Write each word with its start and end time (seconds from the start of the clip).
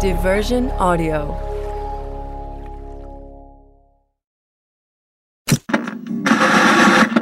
Diversion 0.00 0.70
Audio. 0.78 1.38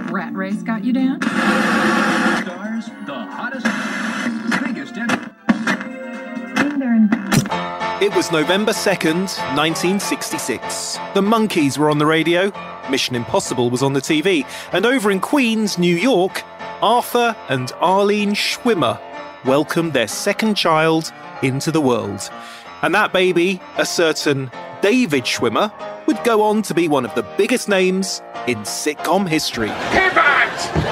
Rat 0.09 0.33
race 0.35 0.63
got 0.63 0.85
you 0.85 0.93
down? 0.93 1.21
Stars, 1.23 2.87
the 3.07 3.27
hottest, 3.29 3.67
biggest, 4.63 4.95
It 8.01 8.15
was 8.15 8.31
November 8.31 8.71
2nd, 8.71 9.37
1966. 9.57 10.99
The 11.15 11.21
Monkees 11.21 11.77
were 11.77 11.91
on 11.91 11.99
the 11.99 12.07
radio, 12.07 12.53
Mission 12.89 13.17
Impossible 13.17 13.69
was 13.71 13.83
on 13.83 13.95
the 13.95 14.01
TV, 14.01 14.47
and 14.73 14.87
over 14.87 15.11
in 15.11 15.19
Queens, 15.19 15.77
New 15.79 15.97
York, 15.97 16.45
Arthur 16.83 17.37
and 17.49 17.73
Arlene 17.81 18.35
Schwimmer 18.35 19.01
welcomed 19.45 19.93
their 19.93 20.09
second 20.09 20.55
child 20.55 21.13
into 21.43 21.71
the 21.71 21.81
world. 21.81 22.31
And 22.83 22.95
that 22.95 23.13
baby, 23.13 23.61
a 23.77 23.87
certain 23.87 24.51
David 24.83 25.25
Schwimmer, 25.25 25.73
would 26.07 26.23
go 26.25 26.43
on 26.43 26.63
to 26.63 26.75
be 26.75 26.89
one 26.89 27.05
of 27.05 27.15
the 27.15 27.23
biggest 27.37 27.69
names 27.69 28.21
in 28.47 28.59
sitcom 28.59 29.29
history. 29.29 29.73
Pivot! 29.91 30.84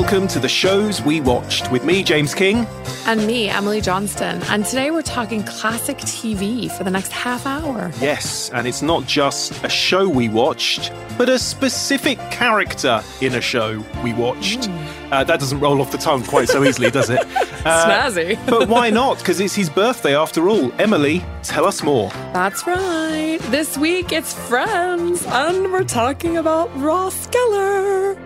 Welcome 0.00 0.28
to 0.28 0.38
the 0.38 0.46
shows 0.46 1.00
we 1.00 1.22
watched 1.22 1.72
with 1.72 1.82
me, 1.82 2.02
James 2.02 2.34
King. 2.34 2.66
And 3.06 3.26
me, 3.26 3.48
Emily 3.48 3.80
Johnston. 3.80 4.42
And 4.42 4.62
today 4.66 4.90
we're 4.90 5.00
talking 5.00 5.42
classic 5.44 5.96
TV 5.96 6.70
for 6.70 6.84
the 6.84 6.90
next 6.90 7.12
half 7.12 7.46
hour. 7.46 7.90
Yes, 7.98 8.50
and 8.50 8.66
it's 8.66 8.82
not 8.82 9.06
just 9.06 9.64
a 9.64 9.70
show 9.70 10.06
we 10.06 10.28
watched, 10.28 10.92
but 11.16 11.30
a 11.30 11.38
specific 11.38 12.18
character 12.30 13.02
in 13.22 13.36
a 13.36 13.40
show 13.40 13.82
we 14.04 14.12
watched. 14.12 14.68
Uh, 15.10 15.24
that 15.24 15.40
doesn't 15.40 15.60
roll 15.60 15.80
off 15.80 15.90
the 15.92 15.96
tongue 15.96 16.24
quite 16.24 16.50
so 16.50 16.62
easily, 16.62 16.90
does 16.90 17.08
it? 17.08 17.20
Uh, 17.66 17.84
Snazzy. 17.84 18.38
but 18.46 18.68
why 18.68 18.90
not? 18.90 19.18
Because 19.18 19.40
it's 19.40 19.56
his 19.56 19.68
birthday 19.68 20.14
after 20.14 20.48
all. 20.48 20.70
Emily, 20.80 21.24
tell 21.42 21.64
us 21.64 21.82
more. 21.82 22.10
That's 22.32 22.64
right. 22.64 23.38
This 23.50 23.76
week 23.76 24.12
it's 24.12 24.32
Friends, 24.32 25.26
and 25.26 25.72
we're 25.72 25.82
talking 25.82 26.36
about 26.36 26.70
Ross 26.78 27.26
Geller. 27.26 28.25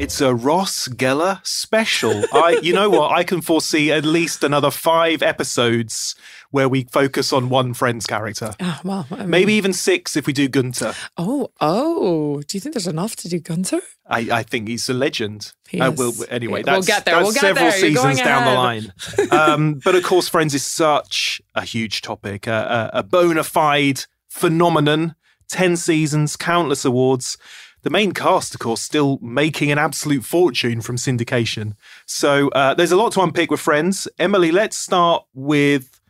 It's 0.00 0.22
a 0.22 0.34
Ross 0.34 0.88
Geller 0.88 1.46
special. 1.46 2.24
I, 2.32 2.58
you 2.62 2.72
know 2.72 2.88
what? 2.88 3.12
I 3.12 3.22
can 3.22 3.42
foresee 3.42 3.92
at 3.92 4.02
least 4.06 4.42
another 4.42 4.70
five 4.70 5.22
episodes 5.22 6.14
where 6.50 6.70
we 6.70 6.84
focus 6.84 7.34
on 7.34 7.50
one 7.50 7.74
Friends 7.74 8.06
character. 8.06 8.54
Oh, 8.60 8.80
well, 8.82 9.06
I 9.10 9.16
mean- 9.16 9.28
Maybe 9.30 9.52
even 9.52 9.74
six 9.74 10.16
if 10.16 10.26
we 10.26 10.32
do 10.32 10.48
Gunther. 10.48 10.94
Oh, 11.18 11.50
oh. 11.60 12.40
Do 12.48 12.56
you 12.56 12.60
think 12.62 12.74
there's 12.74 12.86
enough 12.86 13.14
to 13.16 13.28
do 13.28 13.40
Gunther? 13.40 13.82
I, 14.06 14.20
I 14.32 14.42
think 14.42 14.68
he's 14.68 14.88
a 14.88 14.94
legend. 14.94 15.52
He 15.68 15.78
Uh, 15.82 15.92
is. 15.92 15.98
well, 15.98 16.12
anyway, 16.30 16.62
We'll 16.66 16.80
get 16.80 17.04
there, 17.04 17.16
that's 17.16 17.24
we'll 17.24 17.32
get 17.34 17.40
several 17.40 17.70
there. 17.70 17.78
You're 17.86 18.02
going 18.02 18.16
seasons 18.16 18.26
down 18.26 18.44
the 18.46 18.54
line. 18.54 18.92
um, 19.30 19.74
but 19.84 19.94
of 19.94 20.02
course, 20.02 20.28
Friends 20.28 20.54
is 20.54 20.64
such 20.64 21.42
a 21.54 21.62
huge 21.62 22.00
topic, 22.00 22.46
a, 22.46 22.90
a, 22.94 23.00
a 23.00 23.02
bona 23.02 23.44
fide 23.44 24.04
phenomenon. 24.28 25.14
10 25.50 25.76
seasons, 25.76 26.36
countless 26.36 26.84
awards. 26.84 27.36
The 27.82 27.90
main 27.90 28.12
cast, 28.12 28.54
of 28.54 28.60
course, 28.60 28.82
still 28.82 29.18
making 29.22 29.70
an 29.70 29.78
absolute 29.78 30.24
fortune 30.24 30.80
from 30.82 30.96
syndication. 30.96 31.74
So 32.06 32.48
uh, 32.48 32.74
there's 32.74 32.92
a 32.92 32.96
lot 32.96 33.12
to 33.12 33.22
unpick 33.22 33.50
with 33.50 33.60
Friends. 33.60 34.06
Emily, 34.18 34.52
let's 34.52 34.76
start 34.76 35.24
with 35.34 36.00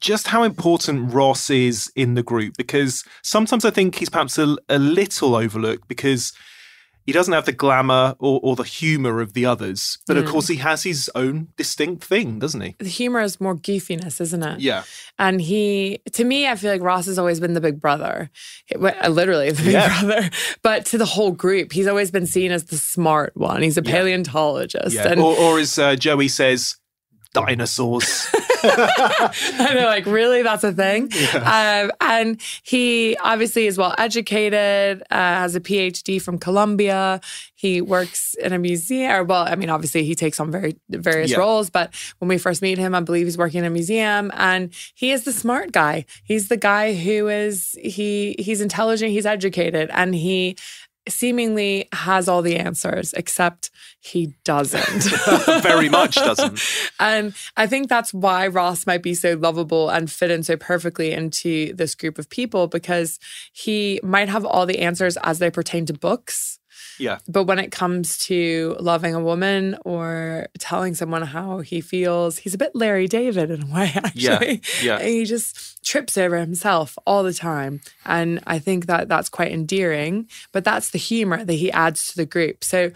just 0.00 0.28
how 0.28 0.42
important 0.42 1.12
Ross 1.12 1.48
is 1.48 1.92
in 1.94 2.14
the 2.14 2.24
group 2.24 2.56
because 2.56 3.04
sometimes 3.22 3.64
I 3.64 3.70
think 3.70 3.94
he's 3.94 4.08
perhaps 4.08 4.36
a, 4.36 4.56
a 4.68 4.78
little 4.78 5.36
overlooked 5.36 5.86
because 5.86 6.32
he 7.04 7.12
doesn't 7.12 7.32
have 7.34 7.44
the 7.46 7.52
glamour 7.52 8.14
or, 8.18 8.40
or 8.42 8.56
the 8.56 8.62
humor 8.62 9.20
of 9.20 9.32
the 9.32 9.44
others, 9.46 9.98
but 10.06 10.16
of 10.16 10.26
course 10.26 10.48
he 10.48 10.56
has 10.56 10.82
his 10.82 11.10
own 11.14 11.48
distinct 11.56 12.04
thing, 12.04 12.38
doesn't 12.38 12.60
he? 12.60 12.76
The 12.78 12.88
humor 12.88 13.20
is 13.20 13.40
more 13.40 13.56
goofiness, 13.56 14.20
isn't 14.20 14.42
it? 14.42 14.60
Yeah. 14.60 14.84
And 15.18 15.40
he, 15.40 16.00
to 16.12 16.24
me, 16.24 16.46
I 16.48 16.54
feel 16.56 16.70
like 16.72 16.82
Ross 16.82 17.06
has 17.06 17.18
always 17.18 17.40
been 17.40 17.54
the 17.54 17.60
big 17.60 17.80
brother, 17.80 18.30
He- 18.66 18.76
uh, 18.76 19.08
literally 19.08 19.50
the 19.50 19.62
big 19.62 19.72
Yeah. 19.72 20.00
brother. 20.02 20.30
But 20.62 20.86
to 20.86 20.98
the 20.98 21.04
whole 21.06 21.32
group, 21.32 21.72
he's 21.72 21.86
always 21.86 22.10
been 22.10 22.26
seen 22.26 22.52
as 22.52 22.64
the 22.64 22.76
smart 22.78 23.36
one. 23.36 23.62
He's 23.62 23.76
a 23.76 23.82
paleontologist. 23.82 24.94
Yeah. 24.96 25.08
And, 25.08 25.20
Or, 25.20 25.36
or 25.36 25.58
as 25.58 25.78
uh, 25.78 25.96
Joey 25.96 26.28
says, 26.28 26.76
dinosaurs. 27.32 28.28
and 28.62 29.58
they're 29.58 29.86
like, 29.86 30.06
really? 30.06 30.42
That's 30.42 30.64
a 30.64 30.72
thing? 30.72 31.10
Um, 31.34 31.90
and 32.00 32.40
he 32.62 33.16
obviously 33.18 33.66
is 33.66 33.76
well 33.78 33.94
educated, 33.98 35.02
uh, 35.10 35.14
has 35.16 35.56
a 35.56 35.60
PhD 35.60 36.20
from 36.22 36.38
Columbia. 36.38 37.20
He 37.54 37.80
works 37.80 38.34
in 38.34 38.52
a 38.52 38.58
museum. 38.58 39.10
Or, 39.12 39.24
well, 39.24 39.44
I 39.48 39.56
mean, 39.56 39.70
obviously 39.70 40.04
he 40.04 40.14
takes 40.14 40.38
on 40.40 40.50
very 40.50 40.76
various 40.90 41.30
Yeah. 41.32 41.38
roles, 41.38 41.70
but 41.70 41.92
when 42.18 42.28
we 42.28 42.38
first 42.38 42.62
meet 42.62 42.78
him, 42.78 42.94
I 42.94 43.00
believe 43.00 43.26
he's 43.26 43.38
working 43.38 43.60
in 43.60 43.64
a 43.64 43.70
museum 43.70 44.30
and 44.34 44.72
he 44.94 45.10
is 45.12 45.24
the 45.24 45.32
smart 45.32 45.72
guy. 45.72 46.04
He's 46.24 46.48
the 46.48 46.56
guy 46.56 46.94
who 46.94 47.28
is, 47.28 47.76
he 47.82 48.36
he's 48.38 48.60
intelligent, 48.60 49.10
he's 49.10 49.26
educated, 49.26 49.90
and 49.92 50.14
he 50.14 50.56
seemingly 51.08 51.88
has 51.92 52.28
all 52.28 52.42
the 52.42 52.56
answers, 52.56 53.12
except 53.14 53.70
he 54.00 54.34
doesn't. 54.44 55.02
Very 55.62 55.88
much 55.88 56.14
doesn't. 56.14 56.60
And 57.00 57.34
I 57.56 57.66
think 57.66 57.88
that's 57.88 58.14
why 58.14 58.46
Ross 58.46 58.86
might 58.86 59.02
be 59.02 59.14
so 59.14 59.34
lovable 59.34 59.90
and 59.90 60.10
fit 60.10 60.30
in 60.30 60.42
so 60.44 60.56
perfectly 60.56 61.12
into 61.12 61.74
this 61.74 61.94
group 61.96 62.18
of 62.18 62.30
people 62.30 62.68
because 62.68 63.18
he 63.52 63.98
might 64.04 64.28
have 64.28 64.44
all 64.44 64.66
the 64.66 64.78
answers 64.78 65.16
as 65.18 65.40
they 65.40 65.50
pertain 65.50 65.86
to 65.86 65.92
books. 65.92 66.60
Yeah. 66.98 67.18
But 67.28 67.44
when 67.44 67.58
it 67.58 67.70
comes 67.72 68.18
to 68.26 68.76
loving 68.80 69.14
a 69.14 69.20
woman 69.20 69.76
or 69.84 70.48
telling 70.58 70.94
someone 70.94 71.22
how 71.22 71.58
he 71.60 71.80
feels, 71.80 72.38
he's 72.38 72.54
a 72.54 72.58
bit 72.58 72.74
Larry 72.74 73.08
David 73.08 73.50
in 73.50 73.62
a 73.62 73.66
way, 73.66 73.90
actually. 73.96 74.62
yeah. 74.82 74.96
And 74.98 75.08
he 75.08 75.24
just 75.24 75.84
trips 75.84 76.16
over 76.16 76.38
himself 76.38 76.96
all 77.06 77.22
the 77.22 77.32
time. 77.34 77.80
And 78.06 78.40
I 78.46 78.58
think 78.58 78.86
that 78.86 79.08
that's 79.08 79.28
quite 79.28 79.52
endearing, 79.52 80.28
but 80.52 80.64
that's 80.64 80.90
the 80.90 80.98
humor 80.98 81.44
that 81.44 81.52
he 81.54 81.70
adds 81.72 82.06
to 82.08 82.16
the 82.16 82.26
group. 82.26 82.62
So 82.64 82.90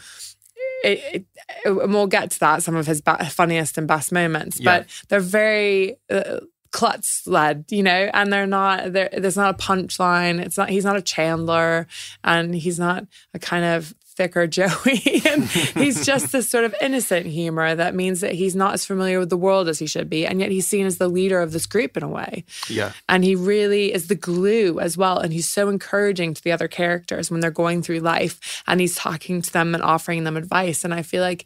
it, 0.85 1.01
it, 1.15 1.25
and 1.65 1.93
we'll 1.95 2.07
get 2.07 2.31
to 2.33 2.41
that, 2.41 2.63
some 2.63 2.77
of 2.77 2.87
his 2.87 3.01
ba- 3.01 3.25
funniest 3.31 3.79
and 3.79 3.89
best 3.89 4.13
moments, 4.13 4.61
Yeah. 4.61 4.79
but 4.81 4.87
they're 5.09 5.21
very. 5.21 5.97
Uh, 6.11 6.41
klutz 6.77 7.27
led 7.27 7.65
you 7.71 7.83
know 7.83 8.11
and 8.13 8.31
they're 8.33 8.47
not 8.47 8.93
there 8.93 9.09
there's 9.17 9.37
not 9.37 9.55
a 9.55 9.59
punchline 9.59 10.39
it's 10.45 10.59
not 10.59 10.69
he's 10.69 10.85
not 10.85 10.95
a 10.97 11.01
chandler 11.03 11.87
and 12.23 12.55
he's 12.55 12.79
not 12.79 13.07
a 13.33 13.39
kind 13.39 13.65
of 13.65 13.95
thicker 14.17 14.47
joey 14.59 15.21
and 15.29 15.45
he's 15.45 16.07
just 16.07 16.33
this 16.33 16.49
sort 16.49 16.65
of 16.65 16.75
innocent 16.81 17.27
humor 17.27 17.75
that 17.75 17.95
means 17.95 18.21
that 18.23 18.33
he's 18.33 18.57
not 18.57 18.73
as 18.73 18.83
familiar 18.85 19.19
with 19.19 19.29
the 19.29 19.37
world 19.37 19.69
as 19.69 19.79
he 19.79 19.87
should 19.87 20.09
be 20.09 20.27
and 20.27 20.41
yet 20.41 20.51
he's 20.51 20.67
seen 20.67 20.87
as 20.87 20.97
the 20.97 21.07
leader 21.09 21.41
of 21.43 21.53
this 21.53 21.67
group 21.67 21.99
in 21.99 22.03
a 22.03 22.09
way 22.09 22.43
Yeah. 22.69 22.93
and 23.11 23.25
he 23.25 23.35
really 23.35 23.93
is 23.93 24.09
the 24.09 24.15
glue 24.15 24.81
as 24.81 24.97
well. 24.97 25.19
And 25.19 25.35
he's 25.35 25.49
so 25.49 25.69
encouraging 25.69 26.33
to 26.33 26.43
the 26.43 26.51
other 26.53 26.67
characters 26.67 27.31
when 27.31 27.41
they're 27.41 27.51
going 27.51 27.83
through 27.83 28.01
life 28.01 28.63
and 28.67 28.81
he's 28.81 28.97
talking 28.97 29.43
to 29.43 29.53
them 29.53 29.75
and 29.75 29.83
offering 29.85 30.25
them 30.25 30.37
advice. 30.39 30.83
And 30.83 30.95
I 30.95 31.03
feel 31.03 31.23
like 31.23 31.45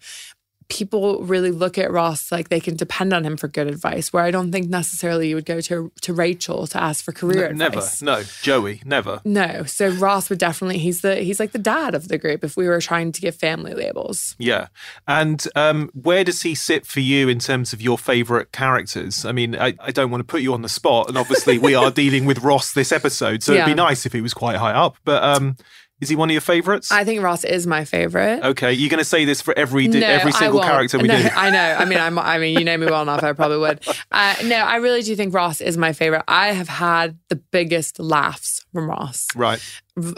people 0.71 1.23
really 1.23 1.51
look 1.51 1.77
at 1.77 1.91
Ross 1.91 2.33
like 2.33 2.49
they 2.49 2.61
can 2.61 2.77
depend 2.77 3.13
on 3.13 3.25
him 3.25 3.37
for 3.37 3.49
good 3.49 3.67
advice, 3.67 4.13
where 4.13 4.25
I 4.25 4.31
don't 4.31 4.51
think 4.51 4.71
necessarily 4.71 5.29
you 5.29 5.35
would 5.35 5.45
go 5.45 5.61
to 5.61 5.93
to 6.01 6.13
Rachel 6.15 6.67
to 6.69 6.83
ask 6.83 7.05
for 7.05 7.13
career 7.13 7.47
N- 7.47 7.59
never. 7.59 7.79
advice. 7.79 8.01
No. 8.01 8.23
Joey, 8.41 8.81
never. 8.85 9.21
No. 9.25 9.65
So 9.65 9.89
Ross 9.89 10.31
would 10.31 10.39
definitely 10.39 10.79
he's 10.79 11.03
the 11.03 11.17
he's 11.17 11.39
like 11.39 11.53
the 11.53 11.59
dad 11.59 11.95
of 11.95 12.09
the 12.09 12.17
group 12.17 12.43
if 12.45 12.57
we 12.57 12.67
were 12.69 12.81
trying 12.81 13.13
to 13.13 13.21
give 13.21 13.35
family 13.35 13.75
labels. 13.75 14.37
Yeah. 14.39 14.69
And 15.07 15.45
um, 15.55 15.91
where 15.93 16.25
does 16.25 16.43
he 16.43 16.55
sit 16.55 16.87
for 16.87 17.01
you 17.01 17.29
in 17.29 17.39
terms 17.41 17.73
of 17.73 17.83
your 17.83 17.99
favourite 17.99 18.53
characters? 18.53 19.25
I 19.25 19.33
mean, 19.33 19.57
I, 19.57 19.75
I 19.81 19.91
don't 19.91 20.11
want 20.11 20.21
to 20.21 20.25
put 20.25 20.41
you 20.41 20.55
on 20.55 20.63
the 20.63 20.69
spot, 20.69 21.09
and 21.09 21.19
obviously 21.19 21.59
we 21.59 21.75
are 21.75 21.91
dealing 22.03 22.25
with 22.25 22.39
Ross 22.39 22.73
this 22.73 22.93
episode, 22.93 23.43
so 23.43 23.53
it'd 23.53 23.67
be 23.67 23.75
nice 23.75 24.07
if 24.07 24.13
he 24.13 24.21
was 24.21 24.33
quite 24.33 24.57
high 24.57 24.73
up. 24.73 24.97
But 25.05 25.23
um, 25.23 25.57
is 26.01 26.09
he 26.09 26.17
one 26.17 26.31
of 26.31 26.33
your 26.33 26.41
favourites? 26.41 26.91
I 26.91 27.05
think 27.05 27.23
Ross 27.23 27.45
is 27.45 27.67
my 27.67 27.85
favorite. 27.85 28.43
Okay, 28.43 28.73
you're 28.73 28.89
going 28.89 28.99
to 28.99 29.05
say 29.05 29.25
this 29.25 29.43
for 29.43 29.57
every 29.59 29.87
di- 29.87 30.03
every 30.03 30.33
single 30.33 30.61
character 30.61 30.99
we 30.99 31.09
no, 31.09 31.21
do. 31.21 31.29
I 31.35 31.51
know. 31.51 31.77
I 31.79 31.85
mean, 31.85 31.99
I'm, 31.99 32.19
I 32.19 32.39
mean, 32.39 32.59
you 32.59 32.65
know 32.65 32.77
me 32.77 32.87
well 32.87 33.03
enough. 33.03 33.23
I 33.23 33.33
probably 33.33 33.59
would. 33.59 33.87
Uh, 34.11 34.35
no, 34.45 34.57
I 34.57 34.77
really 34.77 35.03
do 35.03 35.15
think 35.15 35.35
Ross 35.35 35.61
is 35.61 35.77
my 35.77 35.93
favorite. 35.93 36.23
I 36.27 36.49
have 36.49 36.69
had 36.69 37.19
the 37.29 37.37
biggest 37.37 38.01
laughs 38.01 38.65
from 38.73 38.89
Ross. 38.89 39.27
Right. 39.37 39.61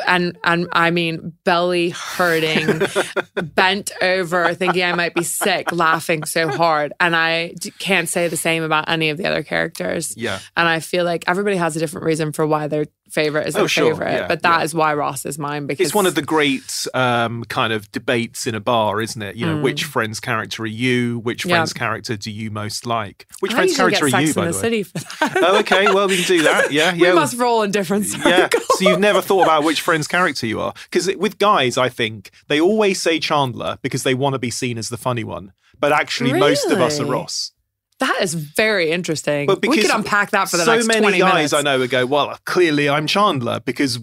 And 0.06 0.36
and 0.44 0.68
I 0.72 0.90
mean 0.90 1.32
belly 1.44 1.90
hurting, 1.90 2.80
bent 3.42 3.92
over, 4.00 4.54
thinking 4.54 4.82
I 4.84 4.94
might 4.94 5.14
be 5.14 5.24
sick, 5.24 5.72
laughing 5.72 6.24
so 6.24 6.48
hard, 6.48 6.92
and 7.00 7.14
I 7.16 7.48
d- 7.58 7.72
can't 7.78 8.08
say 8.08 8.28
the 8.28 8.36
same 8.36 8.62
about 8.62 8.88
any 8.88 9.10
of 9.10 9.18
the 9.18 9.26
other 9.26 9.42
characters. 9.42 10.16
Yeah. 10.16 10.38
And 10.56 10.68
I 10.68 10.80
feel 10.80 11.04
like 11.04 11.24
everybody 11.26 11.56
has 11.56 11.76
a 11.76 11.78
different 11.78 12.06
reason 12.06 12.32
for 12.32 12.46
why 12.46 12.68
their 12.68 12.86
favorite 13.10 13.46
is 13.46 13.54
Oh, 13.56 13.60
their 13.60 13.68
sure. 13.68 13.90
favorite, 13.92 14.12
Yeah, 14.12 14.26
but 14.28 14.40
that 14.42 14.62
is 14.64 14.72
yeah. 14.72 14.78
why 14.80 14.94
Ross 14.94 15.26
is 15.26 15.38
mine 15.38 15.66
because 15.66 15.84
It's 15.86 15.94
one 15.94 16.06
of 16.06 16.14
the 16.14 16.22
great 16.22 16.86
um, 16.94 17.44
kind 17.44 17.70
of 17.74 17.92
debates 17.92 18.46
in 18.46 18.54
a 18.54 18.60
bar, 18.60 19.02
isn't 19.02 19.20
it? 19.20 19.36
You 19.36 19.44
know, 19.46 19.60
which 19.60 19.84
friend's 19.84 20.18
character 20.18 20.62
are 20.62 20.66
you? 20.66 21.18
Which 21.18 21.44
Mm. 21.44 21.50
Yeah. 21.50 21.56
friend's 21.56 21.72
character 21.74 22.16
do 22.16 22.30
you 22.30 22.50
most 22.50 22.86
like? 22.86 23.26
Which 23.40 23.52
I 23.52 23.56
friend's 23.56 23.76
character 23.76 24.04
are 24.06 24.08
you, 24.08 24.12
by 24.14 24.20
in 24.22 24.26
the 24.28 24.32
the, 24.32 24.46
way? 24.46 24.52
City 24.52 24.82
for 24.84 24.98
that. 24.98 25.36
Oh, 25.42 25.58
okay. 25.60 25.92
Well, 25.92 26.08
we 26.08 26.16
can 26.16 26.26
do 26.26 26.42
that. 26.44 26.72
Yeah, 26.72 26.92
we 26.94 27.02
yeah. 27.06 27.12
must 27.12 27.36
roll 27.36 27.62
in 27.62 27.70
different 27.70 28.06
circles. 28.06 28.24
Yeah. 28.26 28.48
So 28.76 28.88
you've 28.88 29.00
never 29.00 29.20
thought 29.20 29.42
about 29.42 29.64
which 29.64 29.71
friend's 29.80 30.06
character 30.06 30.46
you 30.46 30.60
are? 30.60 30.74
Because 30.84 31.14
with 31.16 31.38
guys, 31.38 31.78
I 31.78 31.88
think 31.88 32.30
they 32.48 32.60
always 32.60 33.00
say 33.00 33.18
Chandler 33.18 33.78
because 33.82 34.02
they 34.02 34.14
want 34.14 34.34
to 34.34 34.38
be 34.38 34.50
seen 34.50 34.78
as 34.78 34.88
the 34.88 34.96
funny 34.96 35.24
one. 35.24 35.52
But 35.78 35.92
actually, 35.92 36.32
most 36.32 36.70
of 36.70 36.80
us 36.80 37.00
are 37.00 37.06
Ross. 37.06 37.52
That 37.98 38.20
is 38.20 38.34
very 38.34 38.90
interesting. 38.90 39.46
But 39.46 39.64
we 39.64 39.80
could 39.80 39.90
unpack 39.90 40.30
that 40.30 40.48
for 40.48 40.56
the 40.56 40.64
so 40.64 40.74
next 40.74 40.88
many 40.88 41.00
20 41.00 41.18
guys 41.18 41.34
minutes. 41.34 41.52
I 41.52 41.62
know 41.62 41.78
would 41.78 41.90
go, 41.90 42.04
well, 42.04 42.36
clearly 42.44 42.88
I'm 42.88 43.06
Chandler 43.06 43.60
because 43.60 44.00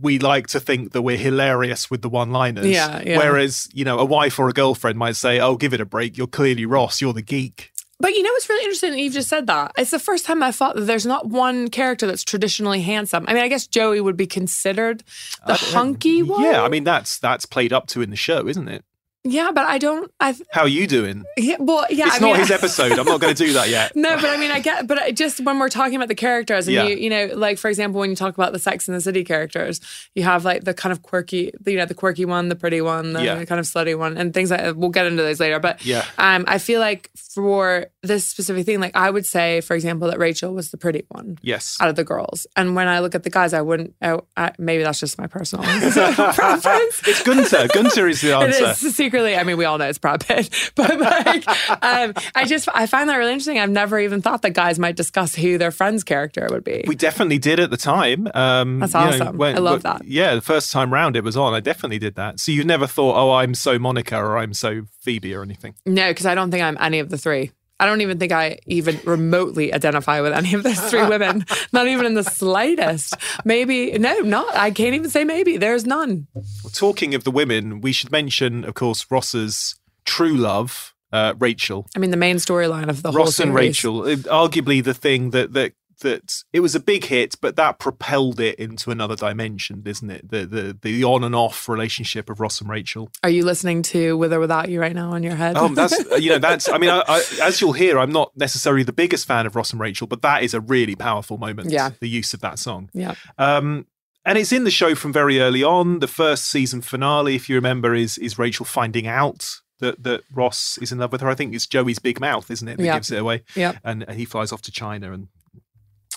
we 0.00 0.18
like 0.18 0.46
to 0.48 0.60
think 0.60 0.92
that 0.92 1.02
we're 1.02 1.18
hilarious 1.18 1.90
with 1.90 2.00
the 2.00 2.08
one-liners. 2.08 2.66
Yeah, 2.66 3.02
yeah. 3.04 3.18
Whereas, 3.18 3.68
you 3.74 3.84
know, 3.84 3.98
a 3.98 4.06
wife 4.06 4.38
or 4.38 4.48
a 4.48 4.52
girlfriend 4.52 4.98
might 4.98 5.16
say, 5.16 5.38
"Oh, 5.38 5.56
give 5.56 5.74
it 5.74 5.80
a 5.80 5.84
break. 5.84 6.16
You're 6.16 6.26
clearly 6.26 6.64
Ross. 6.64 7.00
You're 7.00 7.12
the 7.12 7.22
geek." 7.22 7.71
But 8.02 8.14
you 8.14 8.24
know 8.24 8.32
what's 8.32 8.48
really 8.48 8.64
interesting 8.64 8.90
that 8.90 8.98
you've 8.98 9.12
just 9.12 9.28
said 9.28 9.46
that? 9.46 9.70
It's 9.78 9.92
the 9.92 9.98
first 10.00 10.26
time 10.26 10.42
I 10.42 10.50
thought 10.50 10.74
that 10.74 10.86
there's 10.86 11.06
not 11.06 11.28
one 11.28 11.68
character 11.68 12.04
that's 12.04 12.24
traditionally 12.24 12.82
handsome. 12.82 13.24
I 13.28 13.32
mean, 13.32 13.44
I 13.44 13.46
guess 13.46 13.68
Joey 13.68 14.00
would 14.00 14.16
be 14.16 14.26
considered 14.26 15.04
the 15.46 15.52
uh, 15.52 15.56
hunky 15.56 16.20
one. 16.20 16.42
Yeah, 16.42 16.64
I 16.64 16.68
mean 16.68 16.82
that's 16.82 17.20
that's 17.20 17.46
played 17.46 17.72
up 17.72 17.86
to 17.88 18.02
in 18.02 18.10
the 18.10 18.16
show, 18.16 18.48
isn't 18.48 18.66
it? 18.66 18.84
Yeah, 19.24 19.52
but 19.54 19.66
I 19.66 19.78
don't. 19.78 20.10
I 20.18 20.34
How 20.50 20.62
are 20.62 20.68
you 20.68 20.88
doing? 20.88 21.24
yeah, 21.36 21.54
well, 21.60 21.86
yeah. 21.90 22.06
it's 22.06 22.16
I 22.16 22.18
not 22.18 22.26
mean, 22.32 22.36
his 22.40 22.50
episode. 22.58 22.98
I'm 22.98 23.06
not 23.06 23.20
going 23.20 23.34
to 23.34 23.44
do 23.46 23.52
that 23.52 23.68
yet. 23.68 23.94
No, 23.94 24.16
but 24.16 24.24
I 24.24 24.36
mean, 24.36 24.50
I 24.50 24.58
get, 24.58 24.88
but 24.88 24.98
I 24.98 25.12
just 25.12 25.38
when 25.44 25.60
we're 25.60 25.68
talking 25.68 25.94
about 25.94 26.08
the 26.08 26.16
characters, 26.16 26.66
and 26.66 26.74
Yeah. 26.74 26.84
you, 26.88 26.96
you 26.96 27.08
know, 27.10 27.30
like 27.34 27.58
for 27.58 27.68
example, 27.68 28.00
when 28.00 28.10
you 28.10 28.16
talk 28.16 28.34
about 28.34 28.52
the 28.52 28.58
Sex 28.58 28.88
and 28.88 28.96
the 28.96 29.00
City 29.00 29.22
characters, 29.22 29.80
you 30.16 30.24
have 30.24 30.44
like 30.44 30.64
the 30.64 30.74
kind 30.74 30.92
of 30.92 31.02
quirky, 31.02 31.52
you 31.66 31.76
know, 31.76 31.86
the 31.86 31.94
quirky 31.94 32.24
one, 32.24 32.48
the 32.48 32.56
pretty 32.56 32.80
one, 32.80 33.12
the 33.12 33.22
Yeah. 33.22 33.44
kind 33.44 33.60
of 33.60 33.66
slutty 33.66 33.96
one, 33.96 34.16
and 34.16 34.34
things 34.34 34.50
like 34.50 34.60
that. 34.60 34.76
We'll 34.76 34.90
get 34.90 35.06
into 35.06 35.22
those 35.22 35.38
later. 35.38 35.60
But 35.60 35.84
Yeah. 35.86 36.04
um, 36.18 36.44
I 36.48 36.58
feel 36.58 36.80
like 36.80 37.08
for 37.14 37.86
this 38.02 38.26
specific 38.26 38.66
thing, 38.66 38.80
like 38.80 38.96
I 38.96 39.08
would 39.08 39.24
say, 39.24 39.60
for 39.60 39.74
example, 39.74 40.08
that 40.10 40.18
Rachel 40.18 40.52
was 40.52 40.72
the 40.72 40.76
pretty 40.78 41.04
one. 41.10 41.38
Yes. 41.42 41.76
Out 41.80 41.88
of 41.88 41.94
the 41.94 42.02
girls, 42.04 42.48
and 42.56 42.74
when 42.74 42.88
I 42.88 42.98
look 42.98 43.14
at 43.14 43.22
the 43.22 43.30
guys, 43.30 43.52
I 43.54 43.60
wouldn't. 43.62 43.94
I, 44.02 44.18
I, 44.36 44.50
maybe 44.58 44.82
that's 44.82 44.98
just 44.98 45.16
my 45.16 45.28
personal 45.28 45.64
preference. 46.34 47.00
It's 47.06 47.22
Gunther. 47.22 47.68
Gunther 47.72 48.08
is 48.08 48.20
the 48.20 48.30
It 48.30 48.42
answer. 48.42 48.64
is 48.86 48.96
secretly. 49.12 49.36
I 49.36 49.44
mean, 49.44 49.58
we 49.58 49.64
all 49.64 49.78
know 49.78 49.88
it's 49.88 49.98
Brad 49.98 50.26
Pitt, 50.26 50.72
but 50.74 50.98
like, 50.98 51.46
um, 51.82 52.14
I 52.34 52.44
just 52.46 52.68
I 52.72 52.86
find 52.86 53.08
that 53.10 53.16
really 53.16 53.32
interesting. 53.32 53.58
I've 53.58 53.70
never 53.70 53.98
even 53.98 54.22
thought 54.22 54.42
that 54.42 54.50
guys 54.50 54.78
might 54.78 54.96
discuss 54.96 55.34
who 55.34 55.58
their 55.58 55.70
friend's 55.70 56.02
character 56.02 56.48
would 56.50 56.64
be. 56.64 56.84
We 56.86 56.94
definitely 56.94 57.38
did 57.38 57.60
at 57.60 57.70
the 57.70 57.76
time. 57.76 58.28
Um, 58.34 58.80
That's 58.80 58.94
you 58.94 59.00
know, 59.00 59.06
awesome. 59.06 59.42
I 59.42 59.52
love 59.54 59.82
that. 59.82 60.04
Yeah, 60.04 60.34
the 60.34 60.40
first 60.40 60.72
time 60.72 60.92
round 60.92 61.16
it 61.16 61.24
was 61.24 61.36
on. 61.36 61.52
I 61.52 61.60
definitely 61.60 61.98
did 61.98 62.14
that. 62.14 62.40
So 62.40 62.52
you 62.52 62.64
never 62.64 62.86
thought, 62.86 63.16
oh, 63.16 63.32
I'm 63.32 63.54
so 63.54 63.78
Monica 63.78 64.16
or 64.16 64.38
I'm 64.38 64.54
so 64.54 64.82
Phoebe 65.00 65.34
or 65.34 65.42
anything. 65.42 65.74
no, 65.84 66.10
because 66.10 66.26
I 66.26 66.34
don't 66.34 66.50
think 66.50 66.62
I'm 66.62 66.78
any 66.80 66.98
of 66.98 67.10
the 67.10 67.18
three. 67.18 67.52
I 67.82 67.86
don't 67.86 68.00
even 68.00 68.20
think 68.20 68.30
I 68.30 68.58
even 68.66 69.00
remotely 69.02 69.74
identify 69.74 70.20
with 70.20 70.32
any 70.32 70.54
of 70.54 70.62
those 70.62 70.78
three 70.88 71.04
women. 71.04 71.44
Not 71.72 71.88
even 71.88 72.06
in 72.06 72.14
the 72.14 72.22
slightest. 72.22 73.16
Maybe 73.44 73.98
no, 73.98 74.20
not. 74.20 74.54
I 74.54 74.70
can't 74.70 74.94
even 74.94 75.10
say 75.10 75.24
maybe. 75.24 75.56
There's 75.56 75.84
none. 75.84 76.28
Well, 76.32 76.70
talking 76.72 77.12
of 77.16 77.24
the 77.24 77.32
women, 77.32 77.80
we 77.80 77.90
should 77.90 78.12
mention, 78.12 78.64
of 78.64 78.74
course, 78.74 79.04
Ross's 79.10 79.74
true 80.04 80.36
love, 80.36 80.94
uh, 81.12 81.34
Rachel. 81.40 81.88
I 81.96 81.98
mean, 81.98 82.12
the 82.12 82.16
main 82.16 82.36
storyline 82.36 82.88
of 82.88 83.02
the 83.02 83.10
whole 83.10 83.24
Ross 83.24 83.40
and. 83.40 83.52
Rachel, 83.52 84.02
uh, 84.02 84.14
arguably 84.14 84.84
the 84.84 84.94
thing 84.94 85.30
that 85.30 85.52
that 85.54 85.72
that 86.00 86.42
it 86.52 86.60
was 86.60 86.74
a 86.74 86.80
big 86.80 87.04
hit, 87.04 87.36
but 87.40 87.56
that 87.56 87.78
propelled 87.78 88.40
it 88.40 88.56
into 88.58 88.90
another 88.90 89.16
dimension, 89.16 89.82
isn't 89.86 90.10
it? 90.10 90.30
The 90.30 90.46
the 90.46 90.78
the 90.80 91.04
on 91.04 91.24
and 91.24 91.34
off 91.34 91.68
relationship 91.68 92.28
of 92.30 92.40
Ross 92.40 92.60
and 92.60 92.68
Rachel. 92.70 93.10
Are 93.22 93.30
you 93.30 93.44
listening 93.44 93.82
to 93.84 94.16
With 94.16 94.32
or 94.32 94.40
Without 94.40 94.68
You 94.68 94.80
right 94.80 94.94
now 94.94 95.14
in 95.14 95.22
your 95.22 95.34
head? 95.36 95.56
Oh, 95.56 95.68
that's 95.68 95.98
you 96.20 96.30
know 96.30 96.38
that's. 96.38 96.68
I 96.68 96.78
mean, 96.78 96.90
I, 96.90 97.02
I, 97.06 97.22
as 97.42 97.60
you'll 97.60 97.72
hear, 97.72 97.98
I'm 97.98 98.12
not 98.12 98.32
necessarily 98.36 98.82
the 98.82 98.92
biggest 98.92 99.26
fan 99.26 99.46
of 99.46 99.54
Ross 99.56 99.72
and 99.72 99.80
Rachel, 99.80 100.06
but 100.06 100.22
that 100.22 100.42
is 100.42 100.54
a 100.54 100.60
really 100.60 100.94
powerful 100.96 101.38
moment. 101.38 101.70
Yeah. 101.70 101.90
the 102.00 102.08
use 102.08 102.34
of 102.34 102.40
that 102.40 102.58
song. 102.58 102.90
yeah. 102.92 103.14
Um, 103.38 103.86
and 104.24 104.38
it's 104.38 104.52
in 104.52 104.62
the 104.62 104.70
show 104.70 104.94
from 104.94 105.12
very 105.12 105.40
early 105.40 105.64
on. 105.64 105.98
The 105.98 106.06
first 106.06 106.46
season 106.46 106.80
finale, 106.80 107.34
if 107.34 107.48
you 107.48 107.56
remember, 107.56 107.92
is 107.94 108.18
is 108.18 108.38
Rachel 108.38 108.64
finding 108.64 109.06
out 109.08 109.48
that 109.80 110.04
that 110.04 110.22
Ross 110.32 110.78
is 110.80 110.92
in 110.92 110.98
love 110.98 111.10
with 111.10 111.22
her. 111.22 111.28
I 111.28 111.34
think 111.34 111.52
it's 111.56 111.66
Joey's 111.66 111.98
big 111.98 112.20
mouth, 112.20 112.48
isn't 112.48 112.68
it, 112.68 112.76
that 112.78 112.84
Yeah. 112.84 112.94
gives 112.94 113.10
it 113.10 113.18
away. 113.18 113.42
Yeah. 113.56 113.78
And, 113.82 114.04
and 114.06 114.16
he 114.16 114.24
flies 114.24 114.52
off 114.52 114.62
to 114.62 114.70
China 114.72 115.12
and. 115.12 115.26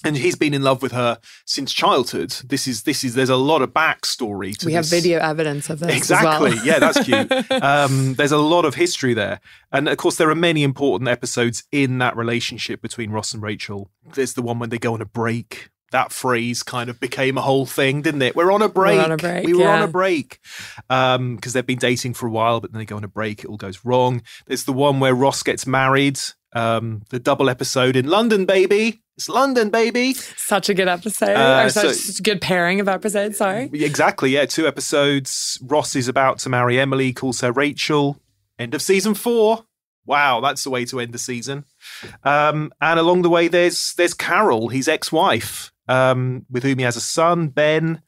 And 0.03 0.17
he's 0.17 0.35
been 0.35 0.53
in 0.53 0.61
love 0.61 0.81
with 0.81 0.91
her 0.91 1.19
since 1.45 1.71
childhood. 1.73 2.31
This 2.45 2.67
is 2.67 2.83
this 2.83 3.03
is. 3.03 3.15
There's 3.15 3.29
a 3.29 3.35
lot 3.35 3.61
of 3.61 3.71
backstory 3.73 4.55
to 4.57 4.65
We 4.65 4.73
have 4.73 4.85
video 4.87 5.19
evidence 5.19 5.69
of 5.69 5.79
this. 5.79 5.95
Exactly. 5.95 6.51
As 6.51 6.55
well. 6.57 6.65
yeah, 6.65 6.79
that's 6.79 7.03
cute. 7.03 7.31
Um, 7.65 8.13
there's 8.15 8.31
a 8.31 8.37
lot 8.37 8.65
of 8.65 8.75
history 8.75 9.13
there. 9.13 9.39
And 9.71 9.87
of 9.87 9.97
course, 9.97 10.17
there 10.17 10.29
are 10.29 10.35
many 10.35 10.63
important 10.63 11.07
episodes 11.09 11.63
in 11.71 11.97
that 11.99 12.15
relationship 12.17 12.81
between 12.81 13.11
Ross 13.11 13.33
and 13.33 13.41
Rachel. 13.41 13.89
There's 14.13 14.33
the 14.33 14.41
one 14.41 14.59
when 14.59 14.69
they 14.69 14.77
go 14.77 14.93
on 14.93 15.01
a 15.01 15.05
break. 15.05 15.69
That 15.91 16.11
phrase 16.11 16.61
kind 16.63 16.89
of 16.89 16.99
became 16.99 17.37
a 17.37 17.41
whole 17.41 17.65
thing, 17.65 18.01
didn't 18.01 18.21
it? 18.21 18.35
We're 18.35 18.51
on 18.51 18.61
a 18.61 18.67
break. 18.69 18.99
on 18.99 19.11
a 19.11 19.17
break, 19.17 19.45
we 19.45 19.53
were 19.53 19.67
on 19.67 19.83
a 19.83 19.87
break. 19.87 20.39
Because 20.89 21.53
they've 21.53 21.65
been 21.65 21.79
dating 21.79 22.15
for 22.15 22.27
a 22.27 22.31
while, 22.31 22.59
but 22.59 22.71
then 22.71 22.79
they 22.79 22.85
go 22.85 22.97
on 22.97 23.03
a 23.03 23.07
break. 23.09 23.43
It 23.43 23.47
all 23.47 23.57
goes 23.57 23.85
wrong. 23.85 24.21
There's 24.47 24.65
the 24.65 24.73
one 24.73 24.99
where 24.99 25.15
Ross 25.15 25.41
gets 25.43 25.65
married. 25.65 26.19
Um, 26.55 27.03
the 27.09 27.19
double 27.19 27.49
episode 27.49 27.95
in 27.95 28.07
London, 28.07 28.45
baby. 28.45 29.01
It's 29.17 29.29
London, 29.29 29.69
baby. 29.69 30.13
Such 30.13 30.69
a 30.69 30.73
good 30.73 30.87
episode. 30.87 31.29
Uh, 31.35 31.69
such, 31.69 31.95
so- 31.95 32.19
a 32.19 32.21
good 32.23 32.41
pairing 32.41 32.79
of 32.79 32.87
episodes. 32.87 33.37
Sorry. 33.37 33.69
Exactly, 33.73 34.31
yeah. 34.31 34.45
Two 34.45 34.67
episodes. 34.67 35.59
Ross 35.61 35.95
is 35.95 36.07
about 36.07 36.39
to 36.39 36.49
marry 36.49 36.79
Emily, 36.79 37.13
calls 37.13 37.41
her 37.41 37.51
Rachel. 37.51 38.19
End 38.57 38.73
of 38.73 38.81
season 38.81 39.13
four. 39.13 39.65
Wow, 40.05 40.39
that's 40.39 40.63
the 40.63 40.69
way 40.69 40.85
to 40.85 40.99
end 40.99 41.13
the 41.13 41.17
season. 41.17 41.65
Um, 42.23 42.71
and 42.79 42.99
along 42.99 43.23
the 43.23 43.29
way, 43.29 43.47
there's 43.47 43.93
there's 43.97 44.13
Carol, 44.13 44.69
his 44.69 44.87
ex-wife, 44.87 45.71
um, 45.87 46.45
with 46.49 46.63
whom 46.63 46.77
he 46.77 46.83
has 46.85 46.95
a 46.95 47.01
son, 47.01 47.47
Ben. 47.49 48.01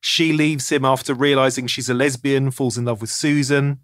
She 0.00 0.32
leaves 0.32 0.72
him 0.72 0.84
after 0.84 1.14
realizing 1.14 1.66
she's 1.66 1.90
a 1.90 1.94
lesbian, 1.94 2.50
falls 2.50 2.76
in 2.78 2.86
love 2.86 3.00
with 3.00 3.10
Susan. 3.10 3.80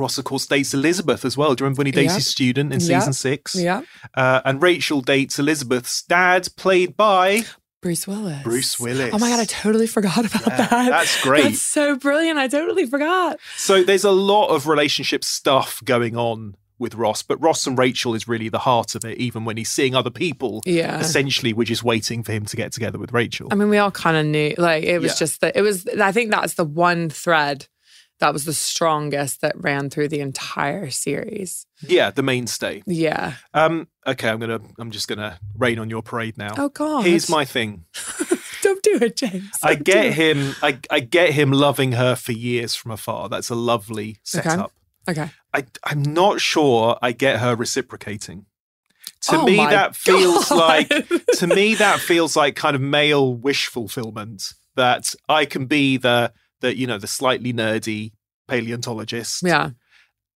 Ross, 0.00 0.18
of 0.18 0.24
course, 0.24 0.46
dates 0.46 0.74
Elizabeth 0.74 1.24
as 1.24 1.36
well. 1.36 1.54
Do 1.54 1.62
you 1.62 1.66
remember 1.66 1.80
when 1.80 1.86
he 1.86 1.92
dates 1.92 2.14
his 2.14 2.26
student 2.26 2.72
in 2.72 2.80
season 2.80 3.12
six? 3.12 3.54
Yeah. 3.54 3.82
Uh, 4.14 4.40
and 4.44 4.62
Rachel 4.62 5.00
dates 5.00 5.38
Elizabeth's 5.38 6.02
dad, 6.02 6.48
played 6.56 6.96
by 6.96 7.42
Bruce 7.82 8.06
Willis. 8.06 8.42
Bruce 8.42 8.80
Willis. 8.80 9.10
Oh 9.12 9.18
my 9.18 9.28
God, 9.30 9.40
I 9.40 9.44
totally 9.44 9.86
forgot 9.86 10.18
about 10.26 10.46
Yeah, 10.46 10.56
that. 10.66 10.90
that's 10.90 11.22
great. 11.22 11.44
That's 11.44 11.62
so 11.62 11.96
brilliant. 11.96 12.38
I 12.38 12.48
totally 12.48 12.86
forgot. 12.86 13.38
So 13.56 13.82
there's 13.84 14.04
a 14.04 14.10
lot 14.10 14.48
of 14.48 14.66
relationship 14.66 15.22
stuff 15.24 15.80
going 15.84 16.16
on 16.16 16.56
with 16.78 16.94
Ross, 16.94 17.22
but 17.22 17.40
Ross 17.40 17.66
and 17.66 17.78
Rachel 17.78 18.14
is 18.14 18.28
really 18.28 18.50
the 18.50 18.58
heart 18.58 18.94
of 18.94 19.04
it, 19.04 19.16
even 19.18 19.44
when 19.46 19.56
he's 19.56 19.70
seeing 19.70 19.94
other 19.94 20.10
people. 20.10 20.62
Yeah. 20.66 20.98
Essentially, 21.00 21.54
we're 21.54 21.64
just 21.64 21.82
waiting 21.84 22.22
for 22.22 22.32
him 22.32 22.44
to 22.44 22.54
get 22.56 22.72
together 22.72 22.98
with 22.98 23.12
Rachel. 23.14 23.48
I 23.50 23.54
mean, 23.54 23.70
we 23.70 23.78
all 23.78 23.90
kind 23.90 24.14
of 24.16 24.26
knew, 24.26 24.52
like, 24.58 24.84
it 24.84 24.98
was 25.00 25.12
Yeah. 25.12 25.18
just 25.20 25.40
that 25.40 25.56
it 25.56 25.62
was, 25.62 25.86
I 25.86 26.12
think 26.12 26.32
that's 26.32 26.54
the 26.54 26.64
one 26.66 27.08
thread 27.08 27.66
that 28.18 28.32
was 28.32 28.44
the 28.44 28.52
strongest 28.54 29.40
that 29.42 29.54
ran 29.60 29.90
through 29.90 30.08
the 30.08 30.20
entire 30.20 30.90
series. 30.90 31.66
yeah, 31.82 32.10
the 32.10 32.22
mainstay. 32.22 32.82
Yeah. 32.86 33.34
Um, 33.52 33.88
okay, 34.06 34.28
I'm 34.28 34.38
gonna 34.38 34.60
I'm 34.78 34.90
just 34.90 35.08
gonna 35.08 35.38
rain 35.56 35.78
on 35.78 35.90
your 35.90 36.02
parade 36.02 36.38
now. 36.38 36.54
Oh, 36.56 36.68
God. 36.70 37.04
Here's 37.04 37.28
my 37.28 37.44
thing. 37.44 37.84
Don't 38.62 38.82
do 38.82 38.98
it, 39.02 39.16
James. 39.16 39.50
I 39.62 39.74
Don't 39.74 39.84
get 39.84 40.12
him 40.14 40.54
I, 40.62 40.78
I 40.90 41.00
get 41.00 41.32
him 41.32 41.52
loving 41.52 41.92
her 41.92 42.16
for 42.16 42.32
years 42.32 42.74
from 42.74 42.90
afar. 42.92 43.28
That's 43.28 43.50
a 43.50 43.54
lovely 43.54 44.18
setup. 44.22 44.72
Okay. 45.08 45.28
I 45.54 45.66
I'm 45.84 46.02
not 46.02 46.40
sure 46.40 46.98
I 47.02 47.12
get 47.12 47.38
her 47.40 47.54
reciprocating. 47.54 48.46
To 49.28 49.40
Oh 49.40 49.44
me, 49.44 49.56
that 49.56 49.94
feels 49.94 50.48
God. 50.48 50.90
like 50.90 51.08
to 51.34 51.46
me 51.46 51.74
that 51.76 52.00
feels 52.10 52.34
like 52.36 52.56
kind 52.56 52.74
of 52.74 52.82
male 52.82 53.34
wish 53.34 53.66
fulfillment. 53.66 54.52
That 54.74 55.14
I 55.28 55.44
can 55.46 55.66
be 55.66 55.96
the 55.96 56.32
the 56.60 56.76
you 56.76 56.86
know 56.86 56.98
the 56.98 57.06
slightly 57.06 57.52
nerdy 57.52 58.12
paleontologist 58.48 59.42
Yeah. 59.42 59.70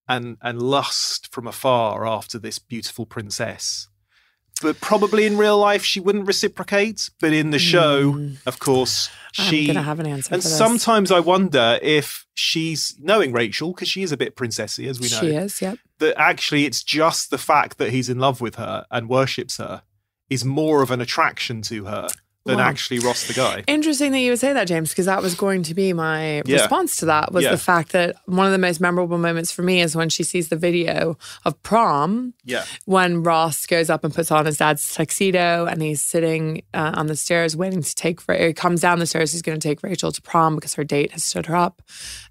and 0.07 0.37
and 0.41 0.61
lust 0.61 1.31
from 1.31 1.47
afar 1.47 2.05
after 2.05 2.37
this 2.39 2.59
beautiful 2.59 3.05
princess. 3.05 3.87
But 4.61 4.79
probably 4.79 5.25
in 5.25 5.37
real 5.37 5.57
life 5.57 5.83
she 5.83 5.99
wouldn't 5.99 6.27
reciprocate. 6.27 7.09
But 7.19 7.33
in 7.33 7.49
the 7.49 7.57
show, 7.57 8.11
hmm. 8.11 8.33
of 8.45 8.59
course, 8.59 9.09
she 9.31 9.69
I'm 9.69 9.75
to 9.75 9.81
have 9.81 9.99
an 9.99 10.05
answer 10.05 10.35
and 10.35 10.43
for 10.43 10.49
this. 10.49 10.57
sometimes 10.57 11.11
I 11.11 11.19
wonder 11.19 11.79
if 11.81 12.27
she's 12.35 12.95
knowing 12.99 13.31
Rachel 13.31 13.73
because 13.73 13.87
she 13.87 14.03
is 14.03 14.11
a 14.11 14.17
bit 14.17 14.35
princessy, 14.35 14.87
as 14.87 14.99
we 14.99 15.09
know. 15.09 15.19
She 15.19 15.35
is, 15.35 15.61
yep. 15.63 15.79
That 15.97 16.15
actually, 16.19 16.65
it's 16.65 16.83
just 16.83 17.31
the 17.31 17.39
fact 17.39 17.79
that 17.79 17.89
he's 17.89 18.07
in 18.07 18.19
love 18.19 18.39
with 18.39 18.55
her 18.55 18.85
and 18.91 19.09
worships 19.09 19.57
her 19.57 19.81
is 20.29 20.45
more 20.45 20.83
of 20.83 20.91
an 20.91 21.01
attraction 21.01 21.63
to 21.63 21.85
her 21.85 22.07
than 22.45 22.57
Wow. 22.57 22.63
actually 22.63 22.99
Ross 22.99 23.27
the 23.27 23.33
guy. 23.33 23.63
Interesting 23.67 24.11
that 24.13 24.19
you 24.19 24.31
would 24.31 24.39
say 24.39 24.51
that, 24.51 24.65
James, 24.67 24.89
because 24.89 25.05
that 25.05 25.21
was 25.21 25.35
going 25.35 25.61
to 25.63 25.75
be 25.75 25.93
my 25.93 26.41
Yeah. 26.45 26.55
response 26.61 26.95
to 26.97 27.05
that 27.05 27.31
was 27.31 27.43
Yeah. 27.43 27.51
the 27.51 27.57
fact 27.57 27.91
that 27.91 28.15
one 28.25 28.47
of 28.47 28.51
the 28.51 28.57
most 28.57 28.81
memorable 28.81 29.19
moments 29.19 29.51
for 29.51 29.61
me 29.61 29.79
is 29.81 29.95
when 29.95 30.09
she 30.09 30.23
sees 30.23 30.47
the 30.49 30.55
video 30.55 31.17
of 31.45 31.61
prom 31.61 32.33
Yeah. 32.43 32.63
when 32.85 33.21
Ross 33.21 33.65
goes 33.67 33.89
up 33.91 34.03
and 34.03 34.13
puts 34.13 34.31
on 34.31 34.45
his 34.47 34.57
dad's 34.57 34.91
tuxedo 34.93 35.65
and 35.65 35.81
he's 35.83 36.01
sitting 36.01 36.63
uh, 36.73 36.91
on 36.95 37.07
the 37.07 37.15
stairs 37.15 37.55
waiting 37.55 37.83
to 37.83 37.93
take, 37.95 38.19
he 38.31 38.53
comes 38.53 38.81
down 38.81 38.97
the 38.99 39.05
stairs, 39.05 39.33
he's 39.33 39.41
going 39.43 39.59
to 39.59 39.67
take 39.67 39.83
Rachel 39.83 40.11
to 40.11 40.21
prom 40.21 40.55
because 40.55 40.73
her 40.73 40.83
date 40.83 41.11
has 41.11 41.23
stood 41.23 41.45
her 41.45 41.55
up. 41.55 41.81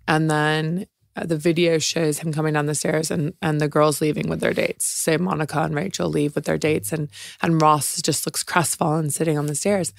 And 0.09 0.29
then 0.29 0.87
uh, 1.17 1.27
the 1.27 1.37
video 1.37 1.79
shows 1.79 2.19
him 2.19 2.33
coming 2.33 2.55
down 2.55 2.67
the 2.67 2.75
stairs 2.75 3.11
and, 3.11 3.35
and 3.43 3.61
the 3.61 3.69
girls 3.69 4.01
leaving 4.01 4.29
with 4.29 4.41
their 4.41 4.55
dates. 4.55 4.87
Say 4.87 5.17
Monica 5.17 5.61
and 5.61 5.75
Rachel 5.75 6.09
leave 6.09 6.35
with 6.35 6.45
their 6.45 6.59
dates 6.59 6.93
and, 6.93 7.09
and 7.43 7.61
Ross 7.61 8.01
just 8.03 8.27
looks 8.27 8.43
crestfallen 8.43 9.11
sitting 9.11 9.39
on 9.39 9.47
the 9.47 9.55
stairs. 9.55 9.93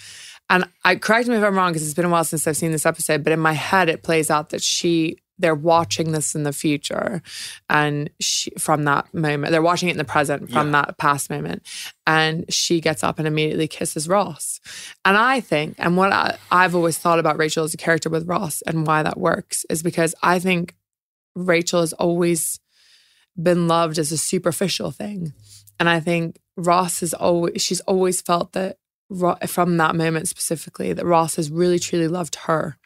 And 0.49 0.65
I 0.83 0.95
correct 0.95 1.27
me 1.27 1.35
if 1.35 1.43
I'm 1.43 1.55
wrong 1.55 1.71
because 1.71 1.85
it's 1.85 1.93
been 1.93 2.05
a 2.05 2.09
while 2.09 2.23
since 2.23 2.47
I've 2.47 2.57
seen 2.57 2.71
this 2.71 2.85
episode, 2.85 3.23
but 3.23 3.33
in 3.33 3.39
my 3.39 3.53
head 3.53 3.89
it 3.89 4.03
plays 4.03 4.29
out 4.29 4.49
that 4.49 4.61
she 4.61 5.17
they're 5.41 5.55
watching 5.55 6.11
this 6.11 6.35
in 6.35 6.43
the 6.43 6.53
future 6.53 7.21
and 7.69 8.09
she 8.19 8.51
from 8.57 8.83
that 8.83 9.11
moment 9.13 9.51
they're 9.51 9.61
watching 9.61 9.89
it 9.89 9.93
in 9.93 9.97
the 9.97 10.03
present 10.03 10.51
from 10.51 10.71
that 10.71 10.97
past 10.97 11.29
moment 11.29 11.63
and 12.05 12.45
she 12.53 12.79
gets 12.79 13.03
up 13.03 13.17
and 13.17 13.27
immediately 13.27 13.67
kisses 13.67 14.07
ross 14.07 14.59
and 15.03 15.17
i 15.17 15.39
think 15.39 15.75
and 15.79 15.97
what 15.97 16.11
I, 16.11 16.37
i've 16.51 16.75
always 16.75 16.97
thought 16.97 17.19
about 17.19 17.37
rachel 17.37 17.63
as 17.63 17.73
a 17.73 17.77
character 17.77 18.09
with 18.09 18.27
ross 18.27 18.61
and 18.63 18.85
why 18.85 19.03
that 19.03 19.17
works 19.17 19.65
is 19.69 19.81
because 19.81 20.13
i 20.21 20.37
think 20.37 20.75
rachel 21.35 21.81
has 21.81 21.93
always 21.93 22.59
been 23.41 23.67
loved 23.67 23.97
as 23.97 24.11
a 24.11 24.17
superficial 24.17 24.91
thing 24.91 25.33
and 25.79 25.87
i 25.89 25.99
think 25.99 26.37
ross 26.57 26.99
has 26.99 27.13
always 27.13 27.61
she's 27.61 27.79
always 27.81 28.21
felt 28.21 28.51
that 28.53 28.77
from 29.47 29.75
that 29.77 29.93
moment 29.95 30.27
specifically 30.27 30.93
that 30.93 31.05
ross 31.05 31.35
has 31.35 31.49
really 31.51 31.79
truly 31.79 32.07
loved 32.07 32.35
her 32.35 32.77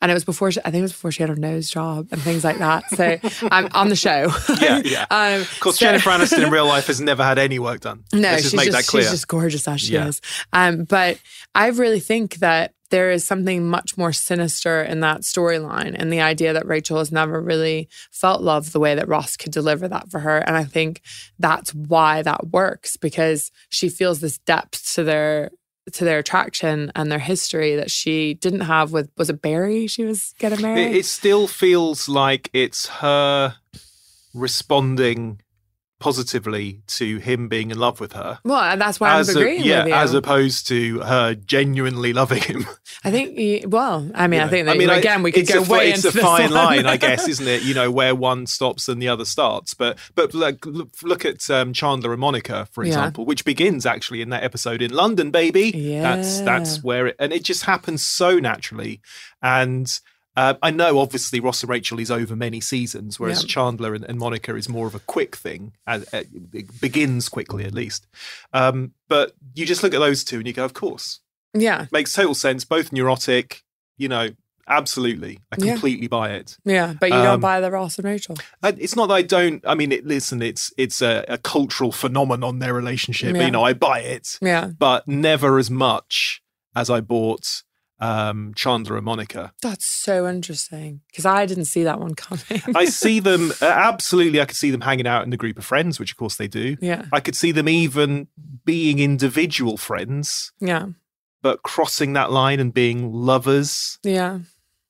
and 0.00 0.10
it 0.10 0.14
was 0.14 0.24
before 0.24 0.50
she, 0.50 0.60
I 0.60 0.70
think 0.70 0.80
it 0.80 0.82
was 0.82 0.92
before 0.92 1.12
she 1.12 1.22
had 1.22 1.30
her 1.30 1.36
nose 1.36 1.70
job 1.70 2.08
and 2.10 2.20
things 2.20 2.42
like 2.42 2.58
that. 2.58 2.90
So 2.90 3.18
I'm 3.50 3.68
on 3.72 3.88
the 3.88 3.94
show. 3.96 4.28
Yeah, 4.60 4.80
yeah. 4.84 5.06
um, 5.10 5.42
Of 5.42 5.60
course, 5.60 5.78
so- 5.78 5.86
Jennifer 5.86 6.10
Aniston 6.10 6.44
in 6.44 6.50
real 6.50 6.66
life 6.66 6.88
has 6.88 7.00
never 7.00 7.22
had 7.22 7.38
any 7.38 7.60
work 7.60 7.80
done. 7.80 8.02
No, 8.12 8.20
Let's 8.20 8.42
she's 8.42 8.50
just 8.50 8.56
make 8.56 8.66
just, 8.72 8.76
that 8.78 8.90
clear. 8.90 9.02
she's 9.04 9.12
just 9.12 9.28
gorgeous 9.28 9.68
as 9.68 9.80
she 9.80 9.92
Yeah. 9.94 10.08
is. 10.08 10.20
Um, 10.52 10.84
but 10.84 11.20
I 11.54 11.68
really 11.68 12.00
think 12.00 12.36
that 12.36 12.74
there 12.92 13.10
is 13.10 13.24
something 13.24 13.66
much 13.66 13.96
more 13.96 14.12
sinister 14.12 14.82
in 14.82 15.00
that 15.00 15.22
storyline 15.22 15.96
and 15.98 16.12
the 16.12 16.20
idea 16.20 16.52
that 16.52 16.66
Rachel 16.66 16.98
has 16.98 17.10
never 17.10 17.40
really 17.40 17.88
felt 18.10 18.42
love 18.42 18.72
the 18.72 18.78
way 18.78 18.94
that 18.94 19.08
Ross 19.08 19.34
could 19.34 19.50
deliver 19.50 19.88
that 19.88 20.10
for 20.10 20.20
her. 20.20 20.38
And 20.38 20.56
I 20.56 20.64
think 20.64 21.00
that's 21.38 21.74
why 21.74 22.20
that 22.20 22.48
works 22.48 22.98
because 22.98 23.50
she 23.70 23.88
feels 23.88 24.20
this 24.20 24.36
depth 24.38 24.94
to 24.94 25.04
their 25.04 25.50
to 25.94 26.04
their 26.04 26.18
attraction 26.18 26.92
and 26.94 27.10
their 27.10 27.18
history 27.18 27.74
that 27.74 27.90
she 27.90 28.34
didn't 28.34 28.60
have 28.60 28.92
with 28.92 29.10
was 29.16 29.30
it 29.30 29.40
Barry 29.40 29.86
she 29.86 30.04
was 30.04 30.34
getting 30.38 30.60
married? 30.60 30.92
It, 30.92 30.96
it 30.96 31.06
still 31.06 31.46
feels 31.46 32.10
like 32.10 32.50
it's 32.52 32.86
her 32.86 33.56
responding 34.34 35.40
positively 36.02 36.82
to 36.88 37.18
him 37.18 37.46
being 37.48 37.70
in 37.70 37.78
love 37.78 38.00
with 38.00 38.12
her. 38.12 38.38
well, 38.44 38.60
and 38.60 38.80
that's 38.80 38.98
why 38.98 39.10
I'm 39.10 39.20
As 39.20 39.34
a- 39.34 39.38
agreeing 39.38 39.62
yeah, 39.64 39.84
with 39.84 39.88
you. 39.88 39.94
as 39.94 40.12
opposed 40.14 40.66
to 40.68 40.98
her 41.00 41.34
genuinely 41.36 42.12
loving 42.12 42.42
him. 42.42 42.66
I 43.04 43.10
think, 43.12 43.38
you- 43.38 43.68
well, 43.68 44.10
I 44.14 44.26
mean, 44.26 44.40
I 44.40 44.48
think 44.48 44.66
that, 44.66 44.76
I- 44.78 44.96
again, 44.98 45.22
we 45.22 45.30
could 45.32 45.46
go 45.46 45.62
a, 45.62 45.64
way 45.64 45.90
It's 45.92 46.04
into 46.04 46.18
a 46.18 46.20
fine 46.22 46.50
line, 46.50 46.86
I 46.86 46.96
guess, 47.06 47.28
isn't 47.28 47.46
it? 47.46 47.62
You 47.62 47.74
know, 47.74 47.90
where 47.90 48.14
one 48.14 48.46
stops 48.46 48.88
and 48.88 49.00
the 49.00 49.08
other 49.08 49.24
starts. 49.24 49.74
But 49.74 49.96
but 50.14 50.34
like, 50.34 50.66
look, 50.66 50.90
look 51.02 51.24
at 51.24 51.48
um, 51.48 51.72
Chandler 51.72 52.10
and 52.12 52.20
Monica, 52.20 52.66
for 52.72 52.82
Yeah. 52.82 52.88
example, 52.88 53.24
which 53.24 53.44
begins 53.44 53.86
actually 53.86 54.22
in 54.22 54.30
that 54.30 54.42
episode 54.42 54.82
in 54.82 54.92
London, 54.92 55.30
baby. 55.30 55.70
Yeah. 55.74 56.02
That's 56.02 56.40
that's 56.40 56.82
where 56.82 57.06
it, 57.06 57.16
and 57.20 57.32
it 57.32 57.44
just 57.44 57.64
happens 57.64 58.04
so 58.04 58.38
naturally. 58.40 59.00
And 59.40 59.86
uh, 60.36 60.54
I 60.62 60.70
know, 60.70 60.98
obviously, 60.98 61.40
Ross 61.40 61.62
and 61.62 61.70
Rachel 61.70 61.98
is 62.00 62.10
over 62.10 62.34
many 62.34 62.60
seasons, 62.60 63.20
whereas 63.20 63.42
Yeah. 63.42 63.48
Chandler 63.48 63.94
and, 63.94 64.04
and 64.04 64.18
Monica 64.18 64.54
is 64.56 64.68
more 64.68 64.86
of 64.86 64.94
a 64.94 65.00
quick 65.00 65.36
thing. 65.36 65.72
Uh, 65.86 66.00
it 66.12 66.80
begins 66.80 67.28
quickly, 67.28 67.64
at 67.64 67.74
least. 67.74 68.06
Um, 68.52 68.92
but 69.08 69.32
you 69.54 69.66
just 69.66 69.82
look 69.82 69.92
at 69.94 70.00
those 70.00 70.24
two 70.24 70.38
and 70.38 70.46
you 70.46 70.52
go, 70.52 70.64
of 70.64 70.74
course 70.74 71.20
yeah, 71.54 71.84
makes 71.92 72.12
total 72.14 72.34
sense. 72.34 72.64
Both 72.64 72.92
neurotic, 72.92 73.62
you 73.98 74.08
know, 74.08 74.30
absolutely. 74.66 75.38
I 75.52 75.56
Yeah. 75.58 75.72
completely 75.72 76.06
buy 76.06 76.30
it. 76.30 76.56
yeah, 76.64 76.94
but 76.98 77.10
you 77.10 77.16
Um, 77.16 77.24
don't 77.24 77.40
buy 77.40 77.60
the 77.60 77.70
Ross 77.70 77.98
and 77.98 78.06
Rachel. 78.06 78.36
It's 78.62 78.96
not 78.96 79.08
that 79.08 79.14
I 79.14 79.22
don't. 79.22 79.62
I 79.66 79.74
mean, 79.74 79.92
it, 79.92 80.06
listen, 80.06 80.40
it's 80.40 80.72
it's 80.78 81.02
a, 81.02 81.24
a 81.28 81.36
cultural 81.36 81.92
phenomenon 81.92 82.58
their 82.58 82.72
relationship. 82.72 83.36
Yeah. 83.36 83.44
You 83.44 83.50
know, 83.50 83.64
I 83.64 83.74
buy 83.74 84.00
it, 84.00 84.38
Yeah, 84.40 84.68
but 84.78 85.06
never 85.06 85.58
as 85.58 85.70
much 85.70 86.40
as 86.74 86.88
I 86.88 87.00
bought 87.00 87.62
um, 88.02 88.52
Chandler 88.56 88.96
and 88.96 89.04
Monica. 89.04 89.52
that's 89.62 89.86
so 89.86 90.28
interesting 90.28 91.00
because 91.10 91.24
I 91.24 91.46
didn't 91.46 91.66
see 91.66 91.84
that 91.84 92.00
one 92.00 92.14
coming. 92.14 92.42
I 92.74 92.84
see 93.02 93.20
them 93.20 93.52
uh, 93.62 93.66
absolutely. 93.66 94.40
I 94.40 94.44
could 94.44 94.56
see 94.56 94.70
them 94.72 94.80
hanging 94.82 95.06
out 95.06 95.22
in 95.24 95.30
the 95.30 95.36
group 95.36 95.56
of 95.58 95.64
friends, 95.64 96.00
which 96.00 96.10
of 96.10 96.16
course 96.16 96.36
they 96.36 96.48
do. 96.48 96.76
yeah, 96.80 97.06
I 97.12 97.20
could 97.20 97.36
see 97.36 97.52
them 97.52 97.68
even 97.68 98.26
being 98.64 98.98
individual 98.98 99.76
friends, 99.76 100.52
yeah, 100.60 100.86
but 101.42 101.62
crossing 101.62 102.12
that 102.14 102.32
line 102.32 102.58
and 102.60 102.74
being 102.74 103.12
lovers. 103.12 103.98
yeah, 104.02 104.40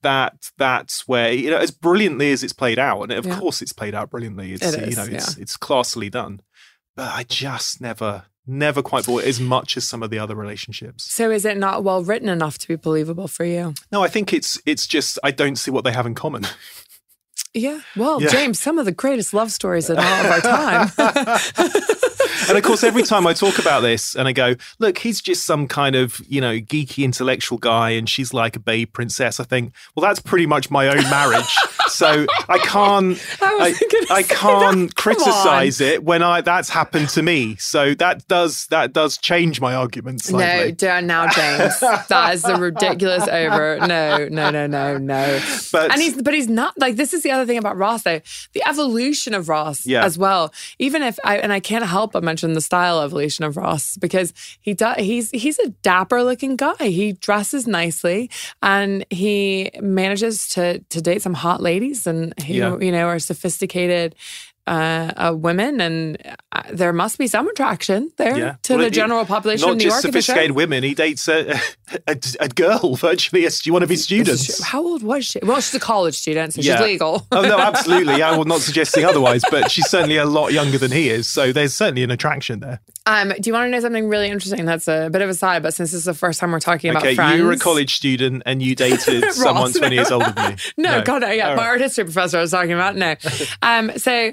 that 0.02 0.50
that's 0.58 1.06
where 1.06 1.32
you 1.32 1.50
know 1.50 1.58
as 1.58 1.70
brilliantly 1.70 2.32
as 2.32 2.42
it's 2.42 2.52
played 2.52 2.78
out 2.78 3.02
and 3.02 3.12
of 3.12 3.26
Yeah. 3.26 3.38
course 3.38 3.62
it's 3.62 3.72
played 3.72 3.94
out 3.94 4.10
brilliantly 4.10 4.52
it's 4.54 4.72
It 4.72 4.80
you 4.80 4.86
is, 4.86 4.96
know 4.96 5.04
it's 5.04 5.36
it's 5.36 5.56
classily 5.56 6.10
done 6.10 6.40
but 6.96 7.08
i 7.14 7.22
just 7.22 7.80
never 7.80 8.24
never 8.46 8.82
quite 8.82 9.06
bought 9.06 9.22
it 9.24 9.28
as 9.28 9.38
much 9.40 9.76
as 9.76 9.86
some 9.88 10.02
of 10.02 10.10
the 10.10 10.18
other 10.18 10.34
relationships 10.34 11.04
So 11.12 11.30
is 11.30 11.44
it 11.44 11.56
not 11.56 11.84
well 11.84 12.02
written 12.02 12.28
enough 12.28 12.58
to 12.58 12.68
be 12.68 12.76
believable 12.76 13.28
for 13.28 13.44
you? 13.44 13.74
no 13.92 14.02
i 14.02 14.08
think 14.08 14.32
it's 14.32 14.60
it's 14.66 14.86
just 14.86 15.18
i 15.22 15.30
don't 15.30 15.56
see 15.56 15.70
what 15.70 15.84
they 15.84 15.92
have 15.92 16.06
in 16.06 16.14
common 16.14 16.44
Yeah. 17.54 17.80
Well, 17.96 18.22
Yeah. 18.22 18.28
James, 18.30 18.58
some 18.58 18.78
of 18.78 18.86
the 18.86 18.92
greatest 18.92 19.34
love 19.34 19.52
stories 19.52 19.90
in 19.90 19.98
all 19.98 20.04
of 20.04 20.26
our 20.26 20.40
time. 20.40 20.90
and 22.48 22.56
of 22.58 22.64
course 22.64 22.82
every 22.82 23.02
time 23.02 23.26
i 23.26 23.32
talk 23.34 23.58
about 23.58 23.80
this 23.80 24.14
and 24.16 24.26
i 24.26 24.32
go 24.32 24.54
look 24.78 24.98
he's 24.98 25.20
just 25.20 25.44
some 25.44 25.68
kind 25.68 25.94
of 25.94 26.20
you 26.26 26.40
know 26.40 26.54
geeky 26.58 27.04
intellectual 27.04 27.58
guy 27.58 27.90
and 27.90 28.08
she's 28.08 28.32
like 28.34 28.56
a 28.56 28.58
babe 28.60 28.92
princess 28.92 29.38
i 29.38 29.44
think 29.44 29.72
well 29.94 30.02
that's 30.02 30.18
pretty 30.20 30.46
much 30.46 30.70
my 30.70 30.88
own 30.88 31.02
marriage 31.10 31.54
so 31.92 32.26
i 32.48 32.58
can't 32.58 33.18
I 33.42 33.74
I, 34.10 34.14
I 34.18 34.22
can't 34.22 34.94
criticize 34.94 35.80
it 35.80 36.02
when 36.04 36.22
I 36.22 36.40
that's 36.40 36.68
happened 36.68 37.08
to 37.10 37.22
me. 37.22 37.56
So 37.56 37.94
that 37.94 38.26
does 38.28 38.66
that 38.68 38.92
does 38.92 39.16
change 39.18 39.60
my 39.60 39.74
argument 39.74 40.30
No, 40.30 40.70
don't 40.70 41.06
now, 41.06 41.28
James. 41.28 41.78
that 41.80 42.30
is 42.34 42.44
a 42.44 42.56
ridiculous 42.56 43.26
over. 43.28 43.78
No, 43.86 44.26
no, 44.28 44.50
no, 44.50 44.66
no, 44.66 44.98
no. 44.98 45.40
But- 45.72 45.92
and 45.92 46.00
he's 46.00 46.20
but 46.20 46.34
he's 46.34 46.48
not 46.48 46.74
like 46.78 46.96
this 46.96 47.12
is 47.14 47.22
the 47.22 47.30
other 47.30 47.46
thing 47.46 47.58
about 47.58 47.76
Ross 47.76 48.02
though. 48.02 48.20
The 48.52 48.62
evolution 48.68 49.34
of 49.34 49.48
Ross 49.48 49.86
Yeah. 49.86 50.04
as 50.04 50.18
well. 50.18 50.52
Even 50.78 51.02
if 51.02 51.18
I 51.24 51.38
and 51.38 51.52
I 51.52 51.60
can't 51.60 51.84
help 51.86 52.12
but 52.12 52.22
mention 52.24 52.52
the 52.54 52.60
style 52.60 53.00
evolution 53.02 53.44
of 53.44 53.56
Ross 53.56 53.96
because 53.96 54.32
he 54.60 54.74
does 54.74 54.96
he's 54.98 55.30
he's 55.30 55.58
a 55.58 55.68
dapper 55.82 56.22
looking 56.22 56.56
guy. 56.56 56.74
He 56.78 57.12
dresses 57.12 57.66
nicely 57.66 58.30
and 58.62 59.04
he 59.10 59.70
manages 59.80 60.48
to 60.50 60.78
to 60.80 61.00
date 61.00 61.22
some 61.22 61.34
hot 61.34 61.60
ladies 61.60 61.81
and 62.06 62.32
who 62.46 62.52
Yeah. 62.54 62.78
you 62.78 62.92
know 62.92 63.06
are 63.08 63.18
sophisticated 63.18 64.14
uh, 64.66 65.12
uh, 65.16 65.34
women, 65.36 65.80
and 65.80 66.16
uh, 66.52 66.62
there 66.72 66.92
must 66.92 67.18
be 67.18 67.26
some 67.26 67.48
attraction 67.48 68.12
there 68.16 68.38
Yeah. 68.38 68.54
to 68.62 68.74
Well, 68.74 68.80
the 68.82 68.86
it- 68.86 68.92
general 68.92 69.24
population 69.24 69.66
Not 69.66 69.72
of 69.72 69.78
New 69.78 69.84
just 69.84 69.94
York. 70.04 70.12
sophisticated 70.12 70.52
women. 70.52 70.84
He 70.84 70.94
dates 70.94 71.26
a, 71.28 71.58
a, 72.06 72.16
a 72.40 72.48
girl 72.48 72.94
virtually 72.96 73.44
as 73.44 73.60
one 73.66 73.82
of 73.82 73.88
his 73.88 74.04
students. 74.04 74.62
How 74.62 74.80
old 74.82 75.02
was 75.02 75.24
she? 75.26 75.40
Well, 75.42 75.60
she's 75.60 75.74
a 75.74 75.80
college 75.80 76.14
student, 76.16 76.54
so 76.54 76.60
Yeah. 76.60 76.76
she's 76.76 76.84
legal. 76.86 77.26
oh 77.32 77.42
no, 77.42 77.58
absolutely. 77.70 78.22
I 78.22 78.32
am 78.34 78.46
not 78.46 78.60
suggesting 78.60 79.04
otherwise, 79.04 79.42
but 79.50 79.70
she's 79.70 79.88
certainly 79.90 80.16
a 80.16 80.24
lot 80.26 80.52
younger 80.52 80.78
than 80.78 80.92
he 80.92 81.08
is. 81.10 81.26
So 81.26 81.52
there's 81.52 81.74
certainly 81.74 82.04
an 82.04 82.10
attraction 82.12 82.60
there. 82.60 82.80
Um, 83.04 83.30
do 83.30 83.50
you 83.50 83.52
want 83.52 83.66
to 83.66 83.70
know 83.70 83.80
something 83.80 84.08
really 84.08 84.28
interesting? 84.28 84.64
That's 84.64 84.86
a 84.86 85.08
bit 85.10 85.22
of 85.22 85.28
a 85.28 85.34
side, 85.34 85.64
but 85.64 85.74
since 85.74 85.90
this 85.90 85.98
is 85.98 86.04
the 86.04 86.14
first 86.14 86.38
time 86.38 86.52
we're 86.52 86.60
talking 86.60 86.90
about 86.90 87.02
Okay, 87.02 87.16
friends, 87.16 87.36
you 87.36 87.44
were 87.44 87.50
a 87.52 87.58
college 87.58 87.96
student 87.96 88.44
and 88.46 88.62
you 88.62 88.76
dated 88.76 89.24
someone 89.32 89.72
20 89.72 89.88
no. 89.96 90.00
years 90.02 90.10
older 90.12 90.30
than 90.30 90.52
you. 90.52 90.56
No, 90.76 91.02
God, 91.02 91.22
no, 91.22 91.30
yeah, 91.32 91.50
All 91.50 91.56
my 91.56 91.62
right. 91.62 91.68
art 91.70 91.80
history 91.80 92.04
professor 92.04 92.38
I 92.38 92.42
was 92.42 92.52
talking 92.52 92.72
about. 92.72 92.94
No, 92.94 93.16
um, 93.60 93.90
so 93.98 94.32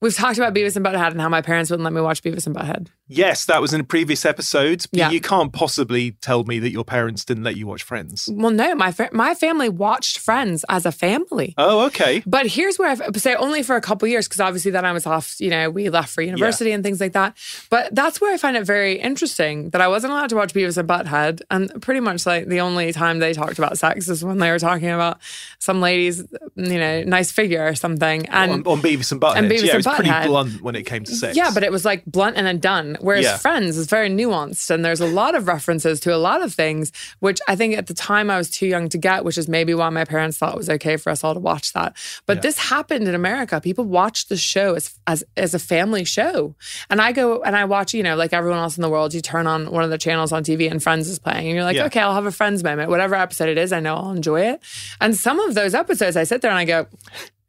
we've 0.00 0.14
talked 0.14 0.38
about 0.38 0.54
Beavis 0.54 0.76
and 0.76 0.84
Butthead 0.84 1.12
and 1.12 1.20
how 1.20 1.28
my 1.28 1.42
parents 1.42 1.70
wouldn't 1.70 1.84
let 1.84 1.92
me 1.92 2.00
watch 2.00 2.22
Beavis 2.22 2.46
and 2.46 2.54
Butthead. 2.54 2.88
Yes, 3.08 3.44
that 3.46 3.60
was 3.60 3.72
in 3.72 3.80
a 3.80 3.84
previous 3.84 4.24
episode. 4.24 4.84
But 4.90 4.98
Yeah. 4.98 5.10
You 5.10 5.20
can't 5.20 5.52
possibly 5.52 6.12
tell 6.12 6.42
me 6.44 6.58
that 6.58 6.70
your 6.72 6.84
parents 6.84 7.24
didn't 7.24 7.44
let 7.44 7.56
you 7.56 7.66
watch 7.66 7.82
Friends. 7.84 8.28
Well, 8.32 8.50
no, 8.50 8.74
my 8.74 8.90
fa- 8.90 9.10
my 9.12 9.34
family 9.34 9.68
watched 9.68 10.18
Friends 10.18 10.64
as 10.68 10.84
a 10.86 10.92
family. 10.92 11.54
Oh, 11.56 11.86
okay. 11.86 12.22
But 12.26 12.46
here's 12.46 12.78
where 12.78 12.90
I've 12.90 13.16
say 13.16 13.34
only 13.36 13.62
for 13.62 13.76
a 13.76 13.80
couple 13.80 14.08
years 14.08 14.26
because 14.26 14.40
obviously 14.40 14.72
then 14.72 14.84
I 14.84 14.92
was 14.92 15.06
off. 15.06 15.36
You 15.40 15.50
know, 15.50 15.70
we 15.70 15.88
left 15.88 16.10
for 16.12 16.22
university 16.22 16.72
and 16.72 16.82
things 16.82 17.00
like 17.00 17.12
that. 17.12 17.36
But 17.70 17.94
that's 17.94 18.20
where 18.20 18.34
I 18.34 18.38
find 18.38 18.56
it 18.56 18.64
very 18.64 18.98
interesting 18.98 19.70
that 19.70 19.80
I 19.80 19.88
wasn't 19.88 20.12
allowed 20.12 20.30
to 20.30 20.36
watch 20.36 20.52
Beavis 20.52 20.76
and 20.76 20.88
Butthead, 20.88 21.42
and 21.50 21.80
pretty 21.80 22.00
much 22.00 22.26
like 22.26 22.46
the 22.48 22.60
only 22.60 22.92
time 22.92 23.20
they 23.20 23.32
talked 23.32 23.58
about 23.58 23.78
sex 23.78 24.08
is 24.08 24.24
when 24.24 24.38
they 24.38 24.50
were 24.50 24.58
talking 24.58 24.90
about 24.90 25.20
some 25.60 25.80
lady's, 25.80 26.24
you 26.56 26.78
know, 26.78 27.04
nice 27.04 27.30
figure 27.30 27.64
or 27.66 27.74
something. 27.76 28.26
And 28.26 28.50
on, 28.50 28.66
on 28.66 28.82
Beavis 28.82 29.12
and 29.12 29.20
Butthead. 29.20 29.36
and 29.36 29.50
Beavis 29.50 29.66
yeah, 29.66 29.76
and 29.76 29.84
pretty 29.94 30.26
blunt 30.26 30.60
when 30.62 30.74
it 30.74 30.84
came 30.84 31.04
to 31.04 31.14
sex. 31.14 31.36
yeah, 31.36 31.50
but 31.54 31.62
it 31.62 31.70
was 31.72 31.84
like 31.84 32.04
blunt 32.04 32.36
and 32.36 32.46
then 32.46 32.58
done. 32.58 32.96
Whereas 33.00 33.24
Yeah. 33.24 33.36
Friends 33.36 33.76
is 33.76 33.86
very 33.86 34.08
nuanced 34.10 34.68
and 34.70 34.84
there's 34.84 35.00
a 35.00 35.06
lot 35.06 35.34
of 35.34 35.46
references 35.46 36.00
to 36.00 36.14
a 36.14 36.16
lot 36.18 36.42
of 36.42 36.52
things, 36.52 36.92
which 37.20 37.40
I 37.48 37.56
think 37.56 37.76
at 37.76 37.86
the 37.86 37.94
time 37.94 38.30
I 38.30 38.36
was 38.38 38.50
too 38.50 38.66
young 38.66 38.88
to 38.90 38.98
get, 38.98 39.24
which 39.24 39.38
is 39.38 39.48
maybe 39.48 39.72
why 39.74 39.88
my 39.90 40.04
parents 40.04 40.38
thought 40.38 40.54
it 40.54 40.58
was 40.58 40.68
okay 40.70 40.96
for 40.96 41.10
us 41.10 41.22
all 41.22 41.34
to 41.34 41.40
watch 41.40 41.72
that. 41.74 41.96
But 42.26 42.38
Yeah. 42.38 42.40
this 42.42 42.58
happened 42.58 43.06
in 43.08 43.14
America. 43.14 43.60
People 43.60 43.84
watched 43.84 44.28
the 44.28 44.36
show 44.36 44.74
as, 44.74 44.94
as 45.06 45.22
as 45.36 45.54
a 45.54 45.58
family 45.58 46.04
show. 46.04 46.54
And 46.90 47.00
I 47.00 47.12
go 47.12 47.42
and 47.42 47.54
I 47.56 47.64
watch, 47.64 47.94
you 47.94 48.02
know, 48.02 48.16
like 48.16 48.32
everyone 48.32 48.58
else 48.58 48.76
in 48.76 48.82
the 48.82 48.88
world, 48.90 49.14
you 49.14 49.20
turn 49.20 49.46
on 49.46 49.70
one 49.70 49.84
of 49.84 49.90
the 49.90 49.98
channels 49.98 50.32
on 50.32 50.42
TV 50.44 50.70
and 50.70 50.82
Friends 50.82 51.08
is 51.08 51.18
playing. 51.18 51.46
And 51.46 51.54
you're 51.54 51.64
like, 51.64 51.76
Yeah. 51.76 51.84
okay, 51.86 52.00
I'll 52.00 52.14
have 52.14 52.26
a 52.26 52.32
Friends 52.32 52.64
moment. 52.64 52.90
Whatever 52.90 53.14
episode 53.14 53.48
it 53.48 53.58
is, 53.58 53.72
I 53.72 53.80
know 53.80 53.94
I'll 53.96 54.12
enjoy 54.12 54.40
it. 54.42 54.60
And 55.00 55.16
some 55.16 55.38
of 55.40 55.54
those 55.54 55.74
episodes, 55.74 56.16
I 56.16 56.24
sit 56.24 56.42
there 56.42 56.50
and 56.50 56.58
I 56.58 56.64
go, 56.64 56.86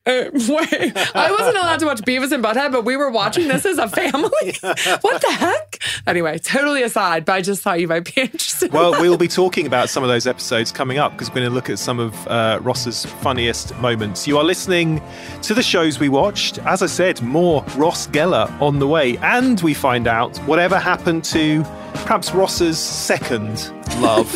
uh, 0.07 0.29
wait, 0.33 0.93
I 1.15 1.31
wasn't 1.31 1.57
allowed 1.57 1.79
to 1.79 1.85
watch 1.85 2.01
Beavis 2.01 2.31
and 2.31 2.43
Butthead, 2.43 2.71
but 2.71 2.85
we 2.85 2.95
were 2.95 3.11
watching 3.11 3.47
this 3.47 3.65
as 3.65 3.77
a 3.77 3.89
family. 3.89 4.29
what 5.01 5.21
the 5.21 5.31
heck? 5.31 5.79
Anyway, 6.05 6.37
totally 6.37 6.81
aside, 6.83 7.25
but 7.25 7.33
I 7.33 7.41
just 7.41 7.61
thought 7.61 7.79
you 7.79 7.87
might 7.87 8.05
be 8.15 8.21
interested. 8.21 8.71
Well, 8.71 8.91
we'll 8.91 9.17
be 9.17 9.27
talking 9.27 9.67
about 9.67 9.89
some 9.89 10.03
of 10.03 10.09
those 10.09 10.25
episodes 10.25 10.71
coming 10.71 10.97
up 10.97 11.11
because 11.11 11.29
we're 11.29 11.35
going 11.35 11.49
to 11.49 11.53
look 11.53 11.69
at 11.69 11.79
some 11.79 11.99
of 11.99 12.27
uh, 12.27 12.59
Ross's 12.61 13.05
funniest 13.05 13.75
moments. 13.79 14.27
You 14.27 14.37
are 14.37 14.43
listening 14.43 15.01
to 15.41 15.53
the 15.53 15.63
shows 15.63 15.99
we 15.99 16.09
watched. 16.09 16.59
As 16.59 16.81
I 16.81 16.87
said, 16.87 17.21
more 17.21 17.63
Ross 17.75 18.07
Geller 18.07 18.49
on 18.61 18.79
the 18.79 18.87
way. 18.87 19.17
And 19.17 19.59
we 19.61 19.73
find 19.73 20.07
out 20.07 20.37
whatever 20.39 20.79
happened 20.79 21.25
to 21.25 21.63
perhaps 21.93 22.33
Ross's 22.33 22.79
second 22.79 23.71
love, 24.01 24.29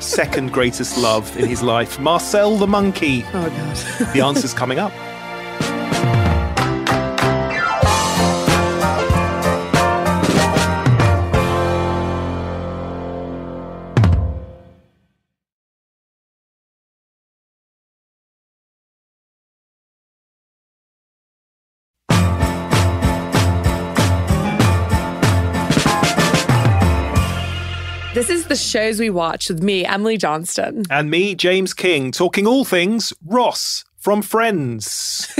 second 0.00 0.52
greatest 0.52 0.98
love 0.98 1.36
in 1.36 1.48
his 1.48 1.62
life, 1.62 2.00
Marcel 2.00 2.56
the 2.56 2.66
monkey. 2.66 3.24
oh, 3.32 3.48
God. 3.48 4.12
The 4.14 4.20
answer's 4.20 4.54
coming 4.54 4.78
up. 4.78 4.92
The 28.52 28.56
shows 28.58 29.00
we 29.00 29.08
watch 29.10 29.48
with 29.48 29.62
me, 29.62 29.84
Emily 29.86 30.18
Johnston. 30.18 30.84
And 30.90 31.10
me, 31.10 31.34
James 31.34 31.72
King, 31.72 32.12
talking 32.12 32.46
all 32.46 32.64
things 32.64 33.12
Ross 33.24 33.84
from 33.98 34.20
Friends. 34.22 35.32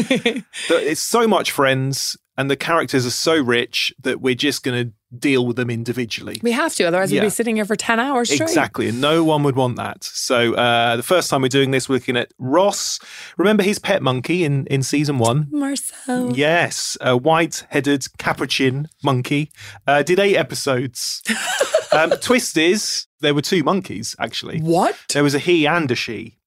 It's 0.71 1.01
so 1.03 1.27
much 1.29 1.51
Friends, 1.51 2.17
and 2.39 2.51
the 2.51 2.57
characters 2.57 3.05
are 3.05 3.11
so 3.11 3.37
rich 3.37 3.93
that 4.03 4.21
we're 4.21 4.35
just 4.35 4.63
going 4.63 4.87
to 4.87 4.93
deal 5.19 5.47
with 5.47 5.57
them 5.57 5.69
individually. 5.69 6.41
We 6.43 6.53
have 6.53 6.75
to, 6.77 6.85
otherwise 6.85 7.13
Yeah. 7.13 7.21
we'd 7.21 7.27
be 7.27 7.31
sitting 7.31 7.57
here 7.57 7.67
for 7.67 7.77
10 7.77 8.01
hours 8.01 8.31
straight. 8.31 8.49
Exactly, 8.49 8.89
and 8.89 9.01
no 9.01 9.23
one 9.25 9.43
would 9.43 9.57
want 9.57 9.77
that. 9.77 10.03
So 10.05 10.55
uh, 10.55 10.97
the 10.97 11.03
first 11.03 11.29
time 11.29 11.43
we're 11.43 11.49
doing 11.49 11.71
this, 11.71 11.89
we're 11.89 11.97
looking 11.97 12.17
at 12.17 12.33
Ross. 12.39 12.99
Remember 13.37 13.63
his 13.63 13.79
pet 13.79 14.03
monkey 14.03 14.43
in 14.45 14.67
in 14.69 14.83
season 14.83 15.19
one? 15.19 15.49
Marcel. 15.51 16.35
Yes, 16.35 16.97
a 17.03 17.15
white-headed 17.17 18.07
capuchin 18.17 18.89
monkey. 19.05 19.51
Uh, 19.87 20.03
did 20.03 20.19
eight 20.19 20.37
episodes. 20.37 21.23
um, 21.93 22.11
twist 22.21 22.57
is 22.57 23.07
there 23.21 23.35
were 23.35 23.43
two 23.43 23.63
monkeys 23.63 24.15
actually. 24.19 24.61
What? 24.61 24.97
There 25.13 25.23
was 25.23 25.35
a 25.35 25.39
he 25.39 25.67
and 25.67 25.91
a 25.91 25.95
she. 25.95 26.39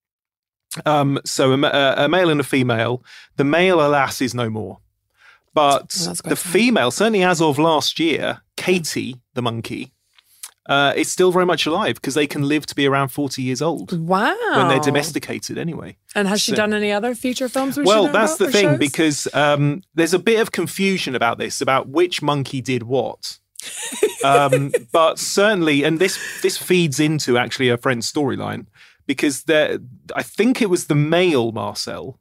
Um, 0.86 1.20
so 1.25 1.54
a, 1.54 1.62
a, 1.62 2.06
a 2.06 2.10
male 2.10 2.30
and 2.30 2.40
a 2.40 2.44
female. 2.44 3.04
The 3.38 3.44
male, 3.46 3.86
alas, 3.86 4.22
is 4.22 4.34
no 4.36 4.50
more. 4.50 4.80
But 5.54 5.94
quite 6.04 6.18
the 6.24 6.36
sad. 6.36 6.40
female, 6.40 6.92
certainly 6.92 7.24
as 7.24 7.42
of 7.42 7.58
last 7.58 7.98
year, 8.00 8.42
Katie, 8.58 9.16
the 9.36 9.42
monkey, 9.42 9.94
uh, 10.68 10.92
is 10.98 11.10
still 11.10 11.32
very 11.32 11.46
much 11.46 11.66
alive 11.66 11.96
because 11.96 12.14
they 12.16 12.28
can 12.28 12.44
live 12.44 12.66
to 12.66 12.75
be 12.75 12.86
around 12.88 13.10
40 13.10 13.42
years 13.42 13.62
old 13.62 13.98
Wow. 14.06 14.36
when 14.56 14.68
they're 14.68 14.80
domesticated 14.80 15.58
anyway. 15.58 15.96
And 16.14 16.28
has 16.28 16.42
she 16.42 16.52
done 16.54 16.74
any 16.74 16.92
other 16.92 17.16
feature 17.16 17.48
films? 17.48 17.78
We 17.78 17.86
well, 17.86 18.08
that's 18.08 18.36
the 18.38 18.52
thing 18.52 18.70
shows? 18.72 18.80
because 18.80 19.28
um, 19.34 19.84
there's 19.94 20.14
a 20.14 20.20
bit 20.20 20.42
of 20.42 20.52
confusion 20.52 21.16
about 21.16 21.38
this, 21.38 21.62
about 21.62 21.88
which 21.88 22.22
monkey 22.22 22.62
did 22.62 22.84
what. 22.84 23.40
Um, 24.24 24.72
but 24.92 25.20
certainly, 25.20 25.84
and 25.84 26.00
this 26.00 26.18
this 26.42 26.58
feeds 26.58 27.00
into 27.00 27.38
actually 27.38 27.70
a 27.70 27.78
friend's 27.78 28.12
storyline 28.12 28.66
because 29.08 29.44
there, 29.44 29.80
I 30.16 30.24
think 30.24 30.62
it 30.62 30.70
was 30.70 30.88
the 30.88 30.96
male 30.96 31.51
Marcel 31.51 32.20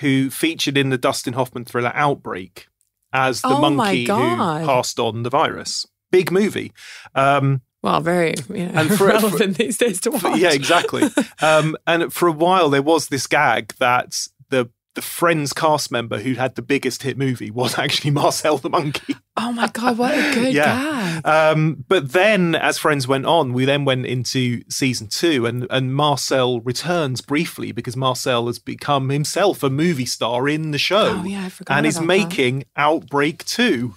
who 0.00 0.30
featured 0.30 0.76
in 0.78 0.90
the 0.90 0.98
Dustin 0.98 1.32
Hoffman 1.34 1.64
thriller 1.64 1.92
Outbreak 1.94 2.68
as 3.12 3.40
the 3.42 3.48
Oh 3.48 3.70
monkey 3.70 4.04
who 4.04 4.14
passed 4.16 5.00
on 5.00 5.22
the 5.24 5.30
virus. 5.30 5.86
Big 6.12 6.30
movie. 6.30 6.72
Um, 7.14 7.62
well, 7.82 8.00
very 8.00 8.34
you 8.48 8.66
know, 8.66 8.72
And 8.80 8.96
for- 8.96 9.06
relevant 9.08 9.56
these 9.58 9.76
days 9.78 10.00
to 10.02 10.10
watch. 10.10 10.38
yeah, 10.38 10.52
exactly. 10.52 11.02
um, 11.42 11.76
and 11.86 12.12
for 12.12 12.28
a 12.28 12.32
while, 12.32 12.70
there 12.70 12.82
was 12.82 13.08
this 13.08 13.26
gag 13.26 13.74
that 13.78 14.16
the 14.50 14.70
the 14.98 15.02
Friends 15.02 15.52
cast 15.52 15.92
member 15.92 16.18
who 16.18 16.34
had 16.34 16.56
the 16.56 16.62
biggest 16.62 17.04
hit 17.04 17.16
movie 17.16 17.50
was 17.52 17.78
actually 17.84 18.10
Marcel 18.10 18.58
the 18.58 18.68
monkey. 18.68 19.14
Oh 19.36 19.52
my 19.52 19.68
god, 19.68 19.96
what 19.96 20.12
a 20.12 20.34
good 20.34 20.52
Yeah. 20.54 21.20
gag! 21.22 21.26
Um, 21.26 21.84
but 21.88 22.10
then, 22.12 22.56
as 22.56 22.78
Friends 22.78 23.06
went 23.06 23.24
on, 23.24 23.52
we 23.52 23.64
then 23.64 23.84
went 23.84 24.06
into 24.06 24.62
season 24.68 25.06
two, 25.06 25.46
and 25.46 25.66
and 25.70 25.94
Marcel 25.94 26.60
returns 26.60 27.20
briefly 27.20 27.70
because 27.70 27.96
Marcel 27.96 28.46
has 28.48 28.58
become 28.58 29.10
himself 29.10 29.62
a 29.62 29.70
movie 29.70 30.06
star 30.06 30.48
in 30.48 30.72
the 30.72 30.78
show, 30.78 31.20
Oh, 31.20 31.24
yeah, 31.24 31.44
I 31.44 31.48
forgot 31.48 31.76
and 31.76 31.86
is 31.86 31.96
about 31.96 32.02
that. 32.02 32.06
making 32.08 32.64
Outbreak 32.76 33.44
two. 33.44 33.94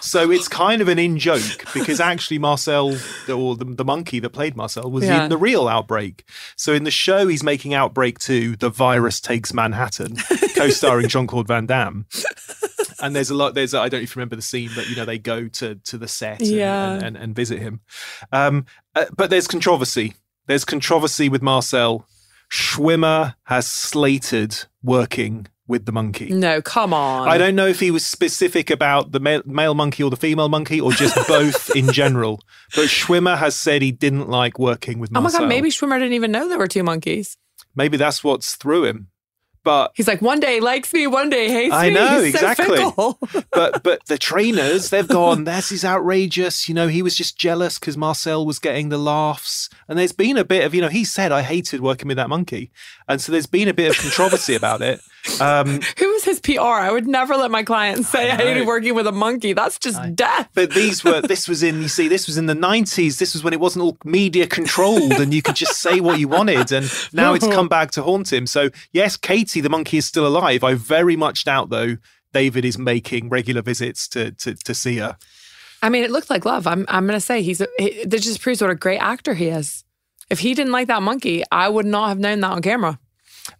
So 0.00 0.30
it's 0.30 0.48
kind 0.48 0.80
of 0.82 0.88
an 0.88 0.98
in 0.98 1.18
joke 1.18 1.64
because 1.74 2.00
actually 2.00 2.38
Marcel, 2.38 2.96
or 3.28 3.56
the, 3.56 3.64
the 3.64 3.84
monkey 3.84 4.20
that 4.20 4.30
played 4.30 4.56
Marcel, 4.56 4.90
was 4.90 5.04
Yeah. 5.04 5.24
in 5.24 5.30
the 5.30 5.36
real 5.36 5.66
Outbreak. 5.68 6.24
So 6.56 6.72
in 6.72 6.84
the 6.84 6.90
show, 6.90 7.26
he's 7.26 7.42
making 7.42 7.74
Outbreak 7.74 8.18
2, 8.18 8.56
The 8.56 8.68
Virus 8.70 9.20
Takes 9.20 9.52
Manhattan, 9.52 10.16
co 10.56 10.68
starring 10.70 11.08
Jean 11.08 11.26
Claude 11.26 11.48
Van 11.48 11.66
Damme. 11.66 12.06
And 13.00 13.14
there's 13.14 13.30
a 13.30 13.34
lot, 13.34 13.54
there's, 13.54 13.74
I 13.74 13.88
don't 13.88 14.00
know 14.00 14.04
if 14.04 14.14
you 14.16 14.20
remember 14.20 14.36
the 14.36 14.42
scene, 14.42 14.70
but 14.74 14.88
you 14.88 14.96
know, 14.96 15.04
they 15.04 15.18
go 15.18 15.48
to, 15.48 15.74
to 15.74 15.98
the 15.98 16.08
set 16.08 16.40
and, 16.40 16.48
Yeah. 16.48 16.92
and, 16.94 17.02
and, 17.02 17.16
and 17.16 17.34
visit 17.34 17.58
him. 17.58 17.80
Um, 18.32 18.66
uh, 18.94 19.06
but 19.16 19.30
there's 19.30 19.46
controversy. 19.46 20.14
There's 20.46 20.64
controversy 20.64 21.28
with 21.28 21.42
Marcel. 21.42 22.06
Schwimmer 22.50 23.34
has 23.44 23.66
slated 23.66 24.66
working 24.82 25.46
with 25.66 25.86
the 25.86 25.92
monkey. 25.92 26.26
No, 26.26 26.60
come 26.60 26.92
on. 26.92 27.26
I 27.28 27.38
don't 27.38 27.54
know 27.54 27.66
if 27.66 27.80
he 27.80 27.90
was 27.90 28.04
specific 28.04 28.70
about 28.70 29.12
the 29.12 29.20
male, 29.20 29.42
male 29.46 29.74
monkey 29.74 30.02
or 30.02 30.10
the 30.10 30.16
female 30.16 30.48
monkey 30.48 30.80
or 30.80 30.92
just 30.92 31.16
both 31.28 31.74
in 31.74 31.90
general. 31.92 32.40
But 32.74 32.86
Schwimmer 32.86 33.38
has 33.38 33.56
said 33.56 33.80
he 33.80 33.92
didn't 33.92 34.28
like 34.28 34.58
working 34.58 34.98
with 34.98 35.10
Oh 35.14 35.20
my 35.20 35.30
god, 35.30 35.48
maybe 35.48 35.70
Schwimmer 35.70 35.98
didn't 35.98 36.12
even 36.12 36.32
know 36.32 36.48
there 36.48 36.58
were 36.58 36.68
two 36.68 36.82
monkeys. 36.82 37.36
Maybe 37.74 37.96
that's 37.96 38.22
what's 38.22 38.56
through 38.56 38.84
him. 38.84 39.08
But 39.64 39.92
He's 39.94 40.06
like, 40.06 40.20
one 40.22 40.40
day 40.40 40.60
likes 40.60 40.92
me, 40.92 41.06
one 41.06 41.30
day 41.30 41.48
hates 41.50 41.74
I 41.74 41.88
me. 41.88 41.94
know, 41.94 42.22
He's 42.22 42.38
so 42.38 42.46
exactly. 42.48 42.76
fickle. 42.76 43.18
but 43.52 43.82
but 43.82 44.04
the 44.06 44.18
trainers 44.18 44.90
they've 44.90 45.08
gone 45.08 45.44
this 45.54 45.72
is 45.72 45.84
outrageous 45.84 46.68
you 46.68 46.74
know 46.74 46.88
he 46.88 47.02
was 47.02 47.16
just 47.16 47.38
jealous 47.38 47.78
because 47.78 47.96
marcel 47.96 48.44
was 48.46 48.58
getting 48.58 48.88
the 48.90 48.98
laughs 48.98 49.68
and 49.88 49.98
there's 49.98 50.12
been 50.12 50.36
a 50.36 50.44
bit 50.44 50.64
of 50.64 50.74
you 50.74 50.80
know 50.80 50.88
he 50.88 51.04
said 51.04 51.32
i 51.32 51.42
hated 51.42 51.80
working 51.80 52.08
with 52.08 52.16
that 52.16 52.28
monkey 52.28 52.70
and 53.08 53.20
so 53.20 53.32
there's 53.32 53.46
been 53.46 53.68
a 53.68 53.74
bit 53.74 53.90
of 53.90 53.96
controversy 53.96 54.54
about 54.54 54.82
it 54.82 55.00
um 55.40 55.80
Who 55.98 56.12
was 56.12 56.24
his 56.24 56.38
PR? 56.40 56.60
I 56.60 56.90
would 56.90 57.06
never 57.06 57.34
let 57.36 57.50
my 57.50 57.62
clients 57.62 58.08
say 58.10 58.30
I, 58.30 58.36
know. 58.36 58.44
hated 58.44 58.66
working 58.66 58.94
with 58.94 59.06
a 59.06 59.12
monkey. 59.12 59.54
That's 59.54 59.78
just 59.78 60.14
death. 60.14 60.50
but 60.54 60.72
these 60.74 61.02
were 61.02 61.22
this 61.22 61.48
was 61.48 61.62
in 61.62 61.80
you 61.80 61.88
see 61.88 62.08
this 62.08 62.26
was 62.26 62.36
in 62.36 62.44
the 62.46 62.54
90s 62.54 63.18
this 63.18 63.32
was 63.32 63.42
when 63.42 63.54
it 63.54 63.60
wasn't 63.60 63.84
all 63.84 63.96
media 64.04 64.46
controlled 64.46 65.12
and 65.12 65.32
you 65.32 65.40
could 65.40 65.56
just 65.56 65.80
say 65.80 66.00
what 66.00 66.18
you 66.18 66.28
wanted 66.28 66.72
and 66.72 66.90
now 67.12 67.32
it's 67.32 67.46
come 67.48 67.68
back 67.68 67.90
to 67.92 68.02
haunt 68.02 68.32
him 68.32 68.46
so 68.46 68.68
yes 68.92 69.16
katie 69.16 69.62
the 69.62 69.70
monkey 69.70 69.96
is 69.96 70.04
still 70.04 70.26
alive 70.26 70.62
i 70.62 70.74
very 70.74 71.16
much 71.16 71.44
doubt 71.44 71.70
though 71.70 71.96
david 72.34 72.64
is 72.64 72.76
making 72.78 73.28
regular 73.30 73.62
visits 73.62 74.06
to 74.08 74.30
to, 74.32 74.54
to 74.54 74.74
see 74.74 74.96
her 74.98 75.16
I 75.82 75.90
mean, 75.90 76.02
it 76.02 76.10
looked 76.10 76.30
like 76.30 76.46
love. 76.46 76.66
I'm 76.66 76.86
I'm 76.88 77.06
gonna 77.06 77.20
say 77.20 77.42
he's 77.42 77.60
a, 77.60 77.68
he, 77.78 78.04
that 78.06 78.22
just 78.22 78.40
proves 78.40 78.62
what 78.62 78.70
a 78.70 78.74
great 78.74 78.98
actor 78.98 79.34
he 79.34 79.48
is. 79.48 79.84
If 80.30 80.40
he 80.40 80.54
didn't 80.54 80.72
like 80.72 80.88
that 80.88 81.02
monkey, 81.02 81.42
I 81.52 81.68
would 81.68 81.86
not 81.86 82.08
have 82.08 82.18
known 82.18 82.40
that 82.40 82.52
on 82.52 82.62
camera. 82.62 82.98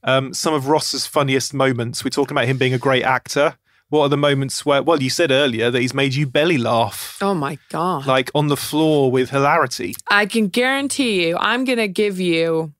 um, 0.02 0.32
some 0.34 0.54
of 0.54 0.66
Ross's 0.68 1.06
funniest 1.06 1.52
moments. 1.54 2.04
We're 2.04 2.10
talking 2.10 2.34
about 2.36 2.46
him 2.46 2.56
being 2.58 2.74
a 2.74 2.78
great 2.78 3.02
actor. 3.04 3.56
What 3.90 4.00
are 4.02 4.08
the 4.08 4.16
moments 4.16 4.64
where, 4.66 4.82
well, 4.82 5.00
you 5.02 5.10
said 5.10 5.30
earlier 5.30 5.70
that 5.70 5.80
he's 5.80 5.94
made 5.94 6.14
you 6.14 6.26
belly 6.26 6.58
laugh, 6.58 7.18
Oh 7.20 7.34
my 7.34 7.58
god! 7.68 8.06
like 8.06 8.30
on 8.34 8.48
the 8.48 8.56
floor 8.56 9.10
with 9.10 9.30
hilarity. 9.30 9.94
I 10.08 10.26
can 10.26 10.48
guarantee 10.48 11.26
you, 11.26 11.36
I'm 11.38 11.64
gonna 11.64 11.86
give 11.86 12.18
you 12.18 12.72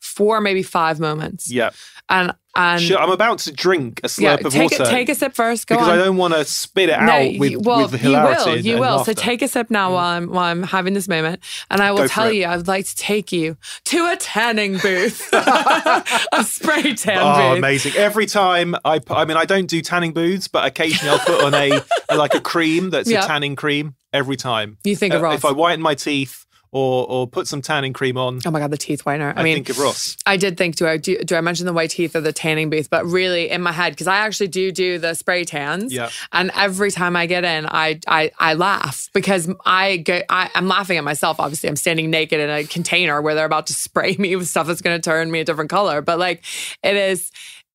four, 0.00 0.40
maybe 0.40 0.62
five 0.62 0.98
moments. 0.98 1.50
Yeah. 1.52 1.70
And 2.08 2.34
and 2.56 2.80
Sure, 2.82 2.98
I'm 2.98 3.10
about 3.10 3.38
to 3.40 3.52
drink 3.52 4.00
a 4.02 4.08
slurp 4.08 4.22
yeah, 4.22 4.34
of 4.46 4.52
take 4.52 4.70
water. 4.72 4.82
a, 4.82 4.86
take 4.86 5.08
a 5.08 5.14
sip 5.14 5.34
first. 5.34 5.66
Go 5.68 5.76
because 5.76 5.88
on. 5.88 5.94
I 5.98 6.02
don't 6.04 6.16
want 6.16 6.34
to 6.34 6.44
spit 6.44 6.88
it 6.88 6.98
no, 7.00 7.12
out 7.12 7.38
with, 7.38 7.64
well, 7.64 7.82
with 7.88 8.00
hilarity. 8.00 8.50
you 8.50 8.56
will. 8.56 8.64
You 8.64 8.74
will. 8.74 8.96
laughter. 8.96 9.14
So 9.14 9.20
take 9.22 9.42
a 9.42 9.48
sip 9.48 9.70
now 9.70 9.92
while 9.92 10.16
I'm 10.16 10.28
while 10.30 10.44
I'm 10.44 10.62
having 10.64 10.94
this 10.94 11.06
moment, 11.08 11.40
and 11.70 11.80
I 11.80 11.90
will 11.92 11.98
Go 11.98 12.06
tell 12.08 12.32
you, 12.32 12.46
I 12.46 12.56
would 12.56 12.66
like 12.68 12.86
to 12.86 12.96
take 12.96 13.30
you 13.32 13.56
to 13.84 14.06
a 14.12 14.16
tanning 14.16 14.78
booth, 14.78 15.28
a 15.32 16.44
spray 16.44 16.94
tan 16.94 17.18
Oh, 17.20 17.50
booth. 17.50 17.58
amazing! 17.58 17.92
Every 17.96 18.26
time 18.26 18.74
I, 18.84 18.98
put, 18.98 19.16
I 19.16 19.24
mean, 19.24 19.36
I 19.36 19.44
don't 19.44 19.66
do 19.66 19.80
tanning 19.80 20.12
booths, 20.12 20.48
but 20.48 20.64
occasionally 20.66 21.10
I'll 21.10 21.24
put 21.24 21.42
on 21.44 21.54
a, 21.54 21.82
like 22.16 22.34
a 22.34 22.40
cream 22.40 22.90
that's 22.90 23.08
Yeah. 23.10 23.24
a 23.24 23.26
tanning 23.26 23.56
cream. 23.56 23.94
Every 24.12 24.36
time 24.36 24.76
You 24.82 24.96
think 24.96 25.14
of 25.14 25.20
Uh, 25.20 25.24
Ross. 25.26 25.34
If 25.36 25.44
I 25.44 25.52
whiten 25.52 25.80
my 25.80 25.94
teeth 25.94 26.44
or 26.72 27.06
or 27.08 27.26
put 27.26 27.48
some 27.48 27.62
tanning 27.62 27.92
cream 27.92 28.16
on, 28.16 28.40
Oh 28.46 28.50
my 28.50 28.60
god, 28.60 28.70
the 28.70 28.76
teeth 28.76 29.04
whitener. 29.04 29.34
I, 29.36 29.40
I, 29.40 29.44
mean, 29.44 29.56
think 29.56 29.70
of 29.70 29.78
Ross. 29.78 30.16
I 30.24 30.36
did 30.36 30.56
think, 30.56 30.76
do 30.76 30.86
I 30.86 30.96
do, 30.96 31.18
do 31.18 31.34
I 31.34 31.40
mention 31.40 31.66
the 31.66 31.72
white 31.72 31.90
teeth 31.90 32.14
or 32.14 32.20
the 32.20 32.32
tanning 32.32 32.70
booth? 32.70 32.88
But 32.88 33.04
really, 33.06 33.50
in 33.50 33.60
my 33.62 33.72
head, 33.72 33.92
because 33.92 34.06
I 34.06 34.18
actually 34.18 34.48
do 34.48 34.70
do 34.70 34.98
the 34.98 35.14
spray 35.14 35.44
tans. 35.44 35.92
Yeah. 35.92 36.10
And 36.32 36.50
every 36.54 36.90
time 36.90 37.16
I 37.16 37.26
get 37.26 37.44
in, 37.44 37.66
I 37.66 37.98
I, 38.06 38.30
I 38.38 38.54
laugh 38.54 39.08
because 39.12 39.50
I 39.64 39.98
go. 39.98 40.22
I, 40.28 40.50
I'm 40.54 40.68
laughing 40.68 40.98
at 40.98 41.04
myself. 41.04 41.40
Obviously, 41.40 41.68
I'm 41.68 41.76
standing 41.76 42.10
naked 42.10 42.40
in 42.40 42.50
a 42.50 42.64
container 42.64 43.20
where 43.20 43.34
they're 43.34 43.46
about 43.46 43.66
to 43.68 43.74
spray 43.74 44.16
me 44.18 44.36
with 44.36 44.48
stuff 44.48 44.66
that's 44.66 44.82
going 44.82 45.00
to 45.00 45.02
turn 45.02 45.30
me 45.30 45.40
a 45.40 45.44
different 45.44 45.70
color. 45.70 46.02
But 46.02 46.18
like, 46.18 46.44
it 46.82 46.96
is. 46.96 47.30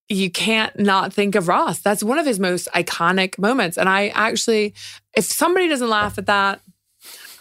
You 0.07 0.29
can't 0.29 0.77
not 0.77 1.13
think 1.13 1.33
of 1.33 1.47
Ross. 1.47 1.79
That's 1.79 2.03
one 2.03 2.19
of 2.19 2.27
his 2.27 2.39
most 2.39 2.67
iconic 2.75 3.39
moments. 3.39 3.75
And 3.75 3.89
I 3.89 4.09
actually, 4.09 4.75
if 5.17 5.25
somebody 5.25 5.67
doesn't 5.67 5.89
laugh 5.89 6.19
at 6.19 6.27
that, 6.27 6.61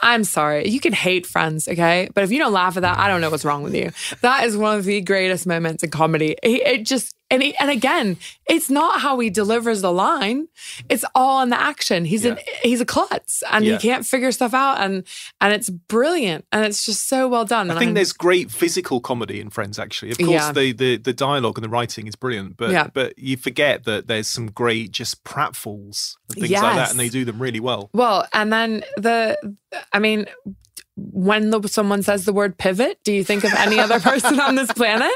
I'm 0.05 0.23
sorry. 0.23 0.69
You 0.69 0.81
can 0.81 0.93
hate 0.93 1.27
friends, 1.27 1.67
okay? 1.67 2.11
But 2.15 2.25
if 2.25 2.31
you 2.31 2.39
don't 2.39 2.53
laugh 2.53 2.77
at 2.77 2.83
that, 2.83 2.99
I 2.99 3.09
don't 3.09 3.23
know 3.23 3.31
what's 3.31 3.45
wrong 3.45 3.63
with 3.63 3.75
you. 3.75 3.91
That 4.21 4.45
is 4.45 4.55
one 4.55 4.79
of 4.79 4.85
the 4.85 5.01
greatest 5.01 5.47
moments 5.47 5.83
in 5.83 5.89
comedy. 5.89 6.37
He, 6.43 6.63
it 6.63 6.85
just 6.85 7.15
and 7.31 7.43
he, 7.43 7.57
and 7.57 7.71
again, 7.71 8.17
it's 8.47 8.69
not 8.71 9.01
how 9.01 9.19
he 9.19 9.31
delivers 9.31 9.81
the 9.83 9.91
line. 9.93 10.49
It's 10.89 11.05
all 11.15 11.43
in 11.43 11.49
the 11.51 11.61
action. 11.61 12.05
He's 12.05 12.25
an 12.25 12.39
he's 12.63 12.81
a 12.81 12.85
klutz 12.85 13.43
and 13.51 13.65
Yeah. 13.65 13.73
he 13.73 13.79
can't 13.89 14.05
figure 14.07 14.31
stuff 14.31 14.53
out 14.55 14.81
and 14.81 15.05
and 15.41 15.53
it's 15.53 15.71
brilliant 15.71 16.45
and 16.53 16.65
it's 16.65 16.85
just 16.85 17.09
so 17.09 17.27
well 17.27 17.45
done. 17.45 17.71
I 17.71 17.75
think 17.75 17.89
I'm- 17.89 17.95
there's 17.95 18.13
great 18.13 18.51
physical 18.51 19.01
comedy 19.01 19.41
in 19.41 19.51
Friends. 19.51 19.79
Actually, 19.79 20.13
of 20.13 20.19
course, 20.19 20.31
Yeah. 20.31 20.53
the, 20.53 20.73
the 20.73 20.97
the 20.99 21.13
dialogue 21.13 21.57
and 21.57 21.65
the 21.65 21.69
writing 21.71 22.07
is 22.07 22.15
brilliant, 22.15 22.57
but 22.57 22.71
Yeah. 22.71 22.89
but 22.93 23.19
you 23.19 23.37
forget 23.37 23.85
that 23.85 24.07
there's 24.07 24.29
some 24.29 24.49
great 24.51 24.93
just 24.93 25.25
pratfalls 25.25 26.17
and 26.29 26.41
things 26.47 26.51
like 26.53 26.77
that, 26.77 26.91
and 26.91 27.01
they 27.01 27.09
do 27.09 27.25
them 27.25 27.41
really 27.41 27.61
well. 27.61 27.91
Well, 27.95 28.27
and 28.33 28.53
then 28.53 28.85
the, 28.97 29.39
I 29.93 29.99
mean, 29.99 30.27
when 30.97 31.51
the, 31.51 31.67
someone 31.67 32.03
says 32.03 32.25
the 32.25 32.33
word 32.33 32.57
pivot, 32.57 32.99
do 33.05 33.13
you 33.13 33.25
think 33.25 33.45
of 33.45 33.53
any 33.55 33.81
other 33.81 33.99
person 34.09 34.39
on 34.41 34.55
this 34.55 34.73
planet? 34.73 35.11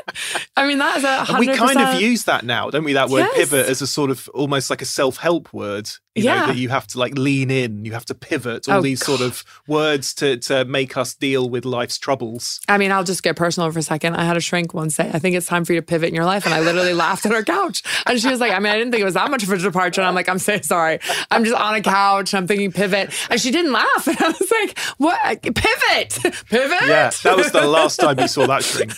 I 0.57 0.67
mean, 0.67 0.79
that 0.79 0.97
is 0.99 1.05
a 1.05 1.09
And 1.09 1.29
hundred 1.29 1.51
we 1.51 1.57
kind 1.57 1.79
of 1.81 2.01
use 2.01 2.25
that 2.25 2.45
now, 2.45 2.71
don't 2.71 2.85
we? 2.85 2.95
That 2.95 3.09
word 3.11 3.21
Yes. 3.21 3.37
pivot 3.51 3.67
as 3.69 3.81
a 3.83 3.87
sort 3.87 4.11
of 4.11 4.29
almost 4.35 4.71
like 4.71 4.83
a 4.83 4.87
self-help 4.87 5.53
word. 5.53 5.89
You 6.19 6.25
Yeah. 6.25 6.41
know, 6.41 6.47
that 6.49 6.57
you 6.57 6.69
have 6.69 6.87
to 6.89 6.99
like 6.99 7.17
lean 7.17 7.51
in, 7.51 7.85
you 7.85 7.93
have 7.93 8.05
to 8.07 8.15
pivot, 8.15 8.69
all 8.69 8.79
Oh, 8.79 8.83
these 8.83 9.05
sort 9.05 9.21
of 9.21 9.45
words 9.67 10.13
to 10.15 10.37
to 10.39 10.65
make 10.65 10.97
us 10.97 11.15
deal 11.15 11.49
with 11.49 11.65
life's 11.65 11.99
troubles. 11.99 12.61
I 12.69 12.79
mean, 12.79 12.93
I'll 12.93 13.05
just 13.05 13.23
get 13.23 13.37
personal 13.37 13.71
for 13.73 13.79
a 13.79 13.83
second. 13.83 14.15
I 14.17 14.25
had 14.25 14.37
a 14.37 14.41
shrink 14.41 14.75
once 14.75 14.95
say, 14.97 15.11
I 15.13 15.19
think 15.19 15.37
it's 15.37 15.47
time 15.47 15.65
for 15.65 15.73
you 15.73 15.81
to 15.81 15.87
pivot 15.87 16.09
in 16.09 16.15
your 16.15 16.25
life. 16.25 16.45
And 16.45 16.55
I 16.55 16.61
literally 16.61 16.95
laughed 17.07 17.25
at 17.27 17.33
her 17.33 17.43
couch. 17.45 17.83
And 18.07 18.21
she 18.21 18.29
was 18.29 18.41
like, 18.41 18.53
I 18.53 18.59
mean, 18.59 18.73
I 18.73 18.77
didn't 18.77 18.93
think 18.93 19.01
it 19.03 19.05
was 19.05 19.15
that 19.15 19.31
much 19.31 19.43
of 19.43 19.51
a 19.51 19.59
departure. 19.59 20.01
And 20.01 20.09
I'm 20.09 20.15
like, 20.15 20.29
I'm 20.29 20.39
so 20.39 20.59
sorry. 20.61 20.99
I'm 21.31 21.45
just 21.45 21.57
on 21.57 21.75
a 21.75 21.81
couch. 21.83 22.35
I'm 22.35 22.47
thinking 22.47 22.73
pivot. 22.73 23.13
And 23.31 23.41
she 23.41 23.51
didn't 23.51 23.73
laugh. 23.73 24.07
And 24.09 24.19
I 24.21 24.29
was 24.29 24.51
like, 24.51 24.79
what? 24.99 25.43
Pivot. 25.43 26.19
Pivot. 26.51 26.79
Yeah, 26.89 27.11
that 27.25 27.37
was 27.37 27.53
the 27.53 27.67
last 27.67 27.99
time 28.01 28.19
you 28.19 28.29
saw 28.29 28.47
that 28.47 28.63
shrink. 28.65 28.93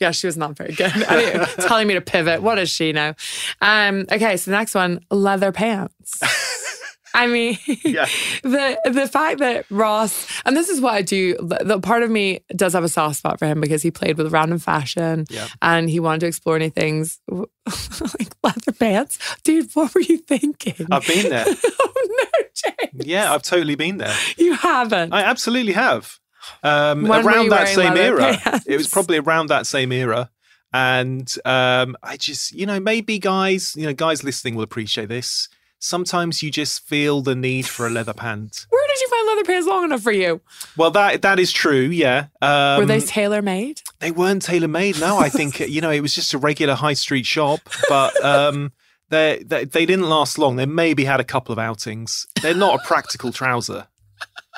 Yeah, 0.00 0.12
she 0.12 0.26
was 0.26 0.36
not 0.36 0.56
very 0.56 0.72
good. 0.72 0.92
Anyway, 1.08 1.44
telling 1.60 1.86
me 1.88 1.94
to 1.94 2.00
pivot. 2.00 2.40
What 2.42 2.54
does 2.54 2.70
she 2.70 2.92
know? 2.92 3.14
Um, 3.60 4.06
okay, 4.10 4.36
so 4.36 4.50
the 4.50 4.56
next 4.56 4.74
one, 4.74 5.00
leather 5.10 5.52
pants. 5.52 6.03
I 7.16 7.28
mean, 7.28 7.56
Yeah. 7.84 8.06
the 8.42 8.76
the 8.90 9.06
fact 9.06 9.38
that 9.38 9.66
Ross, 9.70 10.26
and 10.44 10.56
this 10.56 10.68
is 10.68 10.80
what 10.80 10.94
I 10.94 11.02
do. 11.02 11.36
The, 11.36 11.78
part 11.80 12.02
of 12.02 12.10
me 12.10 12.40
does 12.56 12.72
have 12.72 12.82
a 12.82 12.88
soft 12.88 13.16
spot 13.16 13.38
for 13.38 13.46
him 13.46 13.60
because 13.60 13.82
he 13.82 13.92
played 13.92 14.18
with 14.18 14.32
random 14.32 14.58
fashion, 14.58 15.24
Yeah. 15.30 15.46
and 15.62 15.88
he 15.88 16.00
wanted 16.00 16.20
to 16.20 16.26
explore 16.26 16.58
new 16.58 16.70
things, 16.70 17.20
like 17.28 18.34
leather 18.42 18.72
pants. 18.78 19.18
Dude, 19.44 19.70
what 19.74 19.94
were 19.94 20.00
you 20.00 20.18
thinking? 20.18 20.88
I've 20.90 21.06
been 21.06 21.30
there. 21.30 21.44
oh 21.46 22.06
no, 22.18 22.42
James, 22.54 23.06
Yeah, 23.06 23.32
I've 23.32 23.42
totally 23.42 23.76
been 23.76 23.98
there. 23.98 24.16
you 24.36 24.54
haven't. 24.54 25.12
I 25.14 25.20
absolutely 25.22 25.74
have. 25.74 26.18
Um, 26.64 27.10
around 27.10 27.50
that 27.50 27.68
same 27.68 27.96
era. 27.96 28.36
pants? 28.38 28.66
It 28.66 28.76
was 28.76 28.88
probably 28.88 29.18
around 29.18 29.46
that 29.50 29.66
same 29.68 29.92
era. 29.92 30.30
And 30.72 31.32
um, 31.44 31.96
I 32.02 32.16
just, 32.16 32.52
you 32.52 32.66
know, 32.66 32.80
maybe 32.80 33.20
guys, 33.20 33.74
you 33.76 33.86
know, 33.86 33.94
guys 33.94 34.24
listening 34.24 34.56
will 34.56 34.64
appreciate 34.64 35.08
this. 35.08 35.48
Sometimes 35.84 36.42
you 36.42 36.50
just 36.50 36.86
feel 36.86 37.20
the 37.20 37.34
need 37.34 37.66
for 37.66 37.86
a 37.86 37.90
leather 37.90 38.14
pant. 38.14 38.66
Where 38.70 38.86
did 38.88 39.00
you 39.02 39.08
find 39.08 39.26
leather 39.28 39.44
pants 39.44 39.66
long 39.66 39.84
enough 39.84 40.00
for 40.00 40.12
you? 40.12 40.40
Well, 40.78 40.90
that 40.92 41.20
that 41.20 41.38
is 41.38 41.52
true. 41.52 41.82
Yeah. 41.82 42.28
Um, 42.40 42.78
Were 42.78 42.86
they 42.86 43.00
tailor 43.00 43.42
made? 43.42 43.82
They 43.98 44.10
weren't 44.10 44.40
tailor 44.40 44.66
made. 44.66 44.98
No, 44.98 45.18
I 45.18 45.28
think 45.28 45.60
you 45.68 45.82
know 45.82 45.90
it 45.90 46.00
was 46.00 46.14
just 46.14 46.32
a 46.32 46.38
regular 46.38 46.74
high 46.74 46.94
street 46.94 47.26
shop, 47.26 47.60
but 47.90 48.24
um, 48.24 48.72
they, 49.10 49.42
they 49.46 49.66
they 49.66 49.84
didn't 49.84 50.08
last 50.08 50.38
long. 50.38 50.56
They 50.56 50.64
maybe 50.64 51.04
had 51.04 51.20
a 51.20 51.24
couple 51.24 51.52
of 51.52 51.58
outings. 51.58 52.26
They're 52.40 52.54
not 52.54 52.80
a 52.80 52.86
practical 52.86 53.30
trouser. 53.30 53.86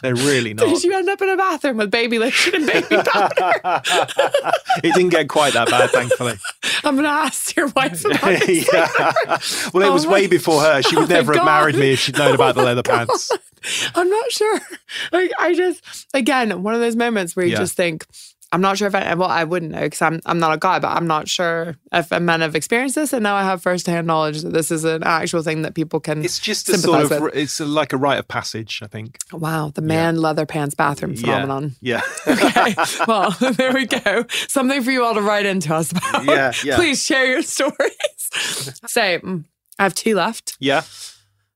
They're 0.02 0.14
really 0.14 0.52
not. 0.54 0.66
Did 0.68 0.84
you 0.84 0.94
end 0.94 1.08
up 1.08 1.20
in 1.22 1.28
a 1.28 1.36
bathroom 1.36 1.78
with 1.78 1.90
baby 1.90 2.18
lotion 2.18 2.54
and 2.56 2.66
baby 2.66 2.96
powder? 3.06 3.82
it 4.82 4.94
didn't 4.94 5.08
get 5.10 5.28
quite 5.28 5.54
that 5.54 5.68
bad, 5.70 5.90
thankfully. 5.90 6.34
I'm 6.84 6.96
gonna 6.96 7.08
ask 7.08 7.54
your 7.56 7.68
wife 7.68 8.04
about 8.04 8.48
yeah. 8.48 8.88
Well, 9.72 9.82
it 9.84 9.88
Oh 9.88 9.92
was 9.92 10.06
my- 10.06 10.12
way 10.12 10.26
before 10.26 10.60
her. 10.62 10.82
She 10.82 10.96
would 10.96 11.10
Oh 11.10 11.14
never 11.14 11.34
have 11.34 11.44
married 11.44 11.76
me 11.76 11.92
if 11.94 12.00
she'd 12.00 12.18
known 12.18 12.34
about 12.34 12.54
the 12.54 12.60
Oh 12.62 12.64
leather 12.64 12.82
God. 12.82 13.08
pants. 13.08 13.30
I'm 13.94 14.08
not 14.08 14.30
sure. 14.30 14.60
Like 15.12 15.32
I 15.38 15.54
just 15.54 16.06
again 16.14 16.62
one 16.62 16.74
of 16.74 16.80
those 16.80 16.94
moments 16.96 17.34
where 17.34 17.44
you 17.46 17.52
Yeah. 17.52 17.58
just 17.58 17.74
think, 17.76 18.06
I'm 18.52 18.60
not 18.60 18.78
sure 18.78 18.86
if 18.86 18.94
I 18.94 19.14
well 19.14 19.28
I 19.28 19.44
wouldn't 19.44 19.72
know 19.72 19.80
because 19.80 20.00
I'm 20.00 20.20
I'm 20.24 20.38
not 20.38 20.52
a 20.54 20.58
guy, 20.58 20.78
but 20.78 20.88
I'm 20.88 21.06
not 21.06 21.28
sure 21.28 21.76
if 21.92 22.10
men 22.10 22.40
have 22.40 22.54
experienced 22.54 22.94
this, 22.94 23.12
and 23.12 23.22
now 23.22 23.34
I 23.34 23.42
have 23.42 23.60
firsthand 23.60 24.06
knowledge 24.06 24.42
that 24.42 24.52
this 24.52 24.70
is 24.70 24.84
an 24.84 25.02
actual 25.02 25.42
thing 25.42 25.62
that 25.62 25.74
people 25.74 25.98
can. 26.00 26.24
It's 26.24 26.38
just 26.38 26.68
a 26.68 26.78
sort 26.78 27.10
of, 27.10 27.20
with. 27.22 27.36
it's 27.36 27.58
a, 27.58 27.64
like 27.66 27.92
a 27.92 27.96
rite 27.96 28.18
of 28.18 28.28
passage, 28.28 28.80
I 28.82 28.86
think. 28.86 29.18
wow, 29.32 29.72
the 29.74 29.82
man 29.82 30.16
leather 30.16 30.46
pants 30.46 30.74
bathroom 30.74 31.16
phenomenon. 31.16 31.74
Yeah. 31.80 32.00
Okay, 32.28 32.74
well 33.06 33.30
there 33.52 33.72
we 33.72 33.86
go. 33.86 34.24
Something 34.48 34.82
for 34.82 34.90
you 34.90 35.04
all 35.04 35.14
to 35.14 35.22
write 35.22 35.46
into 35.46 35.74
us 35.74 35.90
about. 35.92 36.24
Yeah, 36.24 36.52
yeah. 36.64 36.76
Please 36.76 37.02
share 37.02 37.26
your 37.26 37.42
stories. 37.56 38.30
so 38.86 39.00
mm, 39.20 39.44
I 39.78 39.82
have 39.84 39.94
two 39.94 40.14
left. 40.14 40.56
Yeah. 40.60 40.82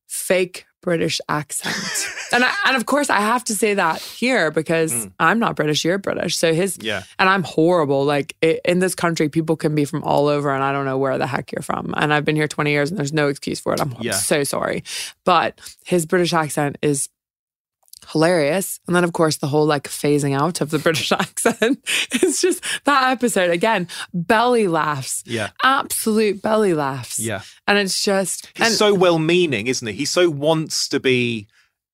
fake 0.07 0.67
British 0.81 1.21
accent. 1.29 2.07
And 2.33 2.45
I, 2.45 2.53
and 2.67 2.77
of 2.77 2.87
course 2.87 3.11
I 3.11 3.21
have 3.21 3.45
to 3.45 3.55
say 3.55 3.75
that 3.75 4.01
here 4.01 4.51
because 4.51 5.09
I'm 5.19 5.39
not 5.39 5.57
British, 5.57 5.85
you're 5.85 5.99
British. 5.99 6.37
So 6.37 6.53
his 6.55 6.79
Mm. 6.79 6.85
Yeah. 6.85 7.03
and 7.19 7.29
I'm 7.29 7.43
horrible. 7.43 8.05
Like 8.05 8.37
i 8.43 8.59
in 8.65 8.79
this 8.79 8.95
country 8.95 9.29
people 9.29 9.57
can 9.57 9.75
be 9.75 9.85
from 9.85 10.03
all 10.05 10.29
over 10.29 10.51
and 10.55 10.63
I 10.63 10.73
don't 10.73 10.85
know 10.85 10.99
where 10.99 11.19
the 11.19 11.27
heck 11.27 11.53
you're 11.53 11.63
from. 11.63 11.93
And 11.97 12.13
I've 12.15 12.25
been 12.25 12.37
here 12.37 12.49
20 12.49 12.71
years 12.71 12.91
and 12.91 12.99
there's 12.99 13.13
no 13.13 13.29
excuse 13.29 13.59
for 13.61 13.73
it. 13.75 13.81
I'm 13.81 13.95
Yeah. 14.01 14.13
so 14.13 14.45
sorry. 14.45 14.85
But 15.25 15.61
his 15.85 16.07
British 16.07 16.33
accent 16.33 16.79
is 16.83 17.09
hilarious. 18.13 18.81
And 18.87 18.97
then 18.97 19.05
of 19.05 19.13
course 19.13 19.37
the 19.37 19.47
whole 19.47 19.67
like 19.67 19.85
phasing 19.85 20.39
out 20.39 20.61
of 20.61 20.71
the 20.71 20.79
British 20.87 21.13
accent. 21.13 21.81
It's 22.13 22.41
just 22.41 22.63
that 22.85 23.11
episode 23.13 23.51
again, 23.51 23.89
belly 24.15 24.69
laughs. 24.69 25.23
Yeah. 25.27 25.51
Absolute 25.63 26.43
belly 26.43 26.75
laughs. 26.75 27.19
Yeah. 27.19 27.43
And 27.67 27.79
it's 27.79 28.03
just 28.03 28.49
He's 28.57 28.69
and- 28.69 28.75
so 28.77 28.95
well 28.95 29.19
meaning, 29.19 29.67
isn't 29.67 29.87
he? 29.87 29.93
He 29.95 30.05
so 30.05 30.31
wants 30.31 30.89
to 30.89 31.01
be 31.01 31.47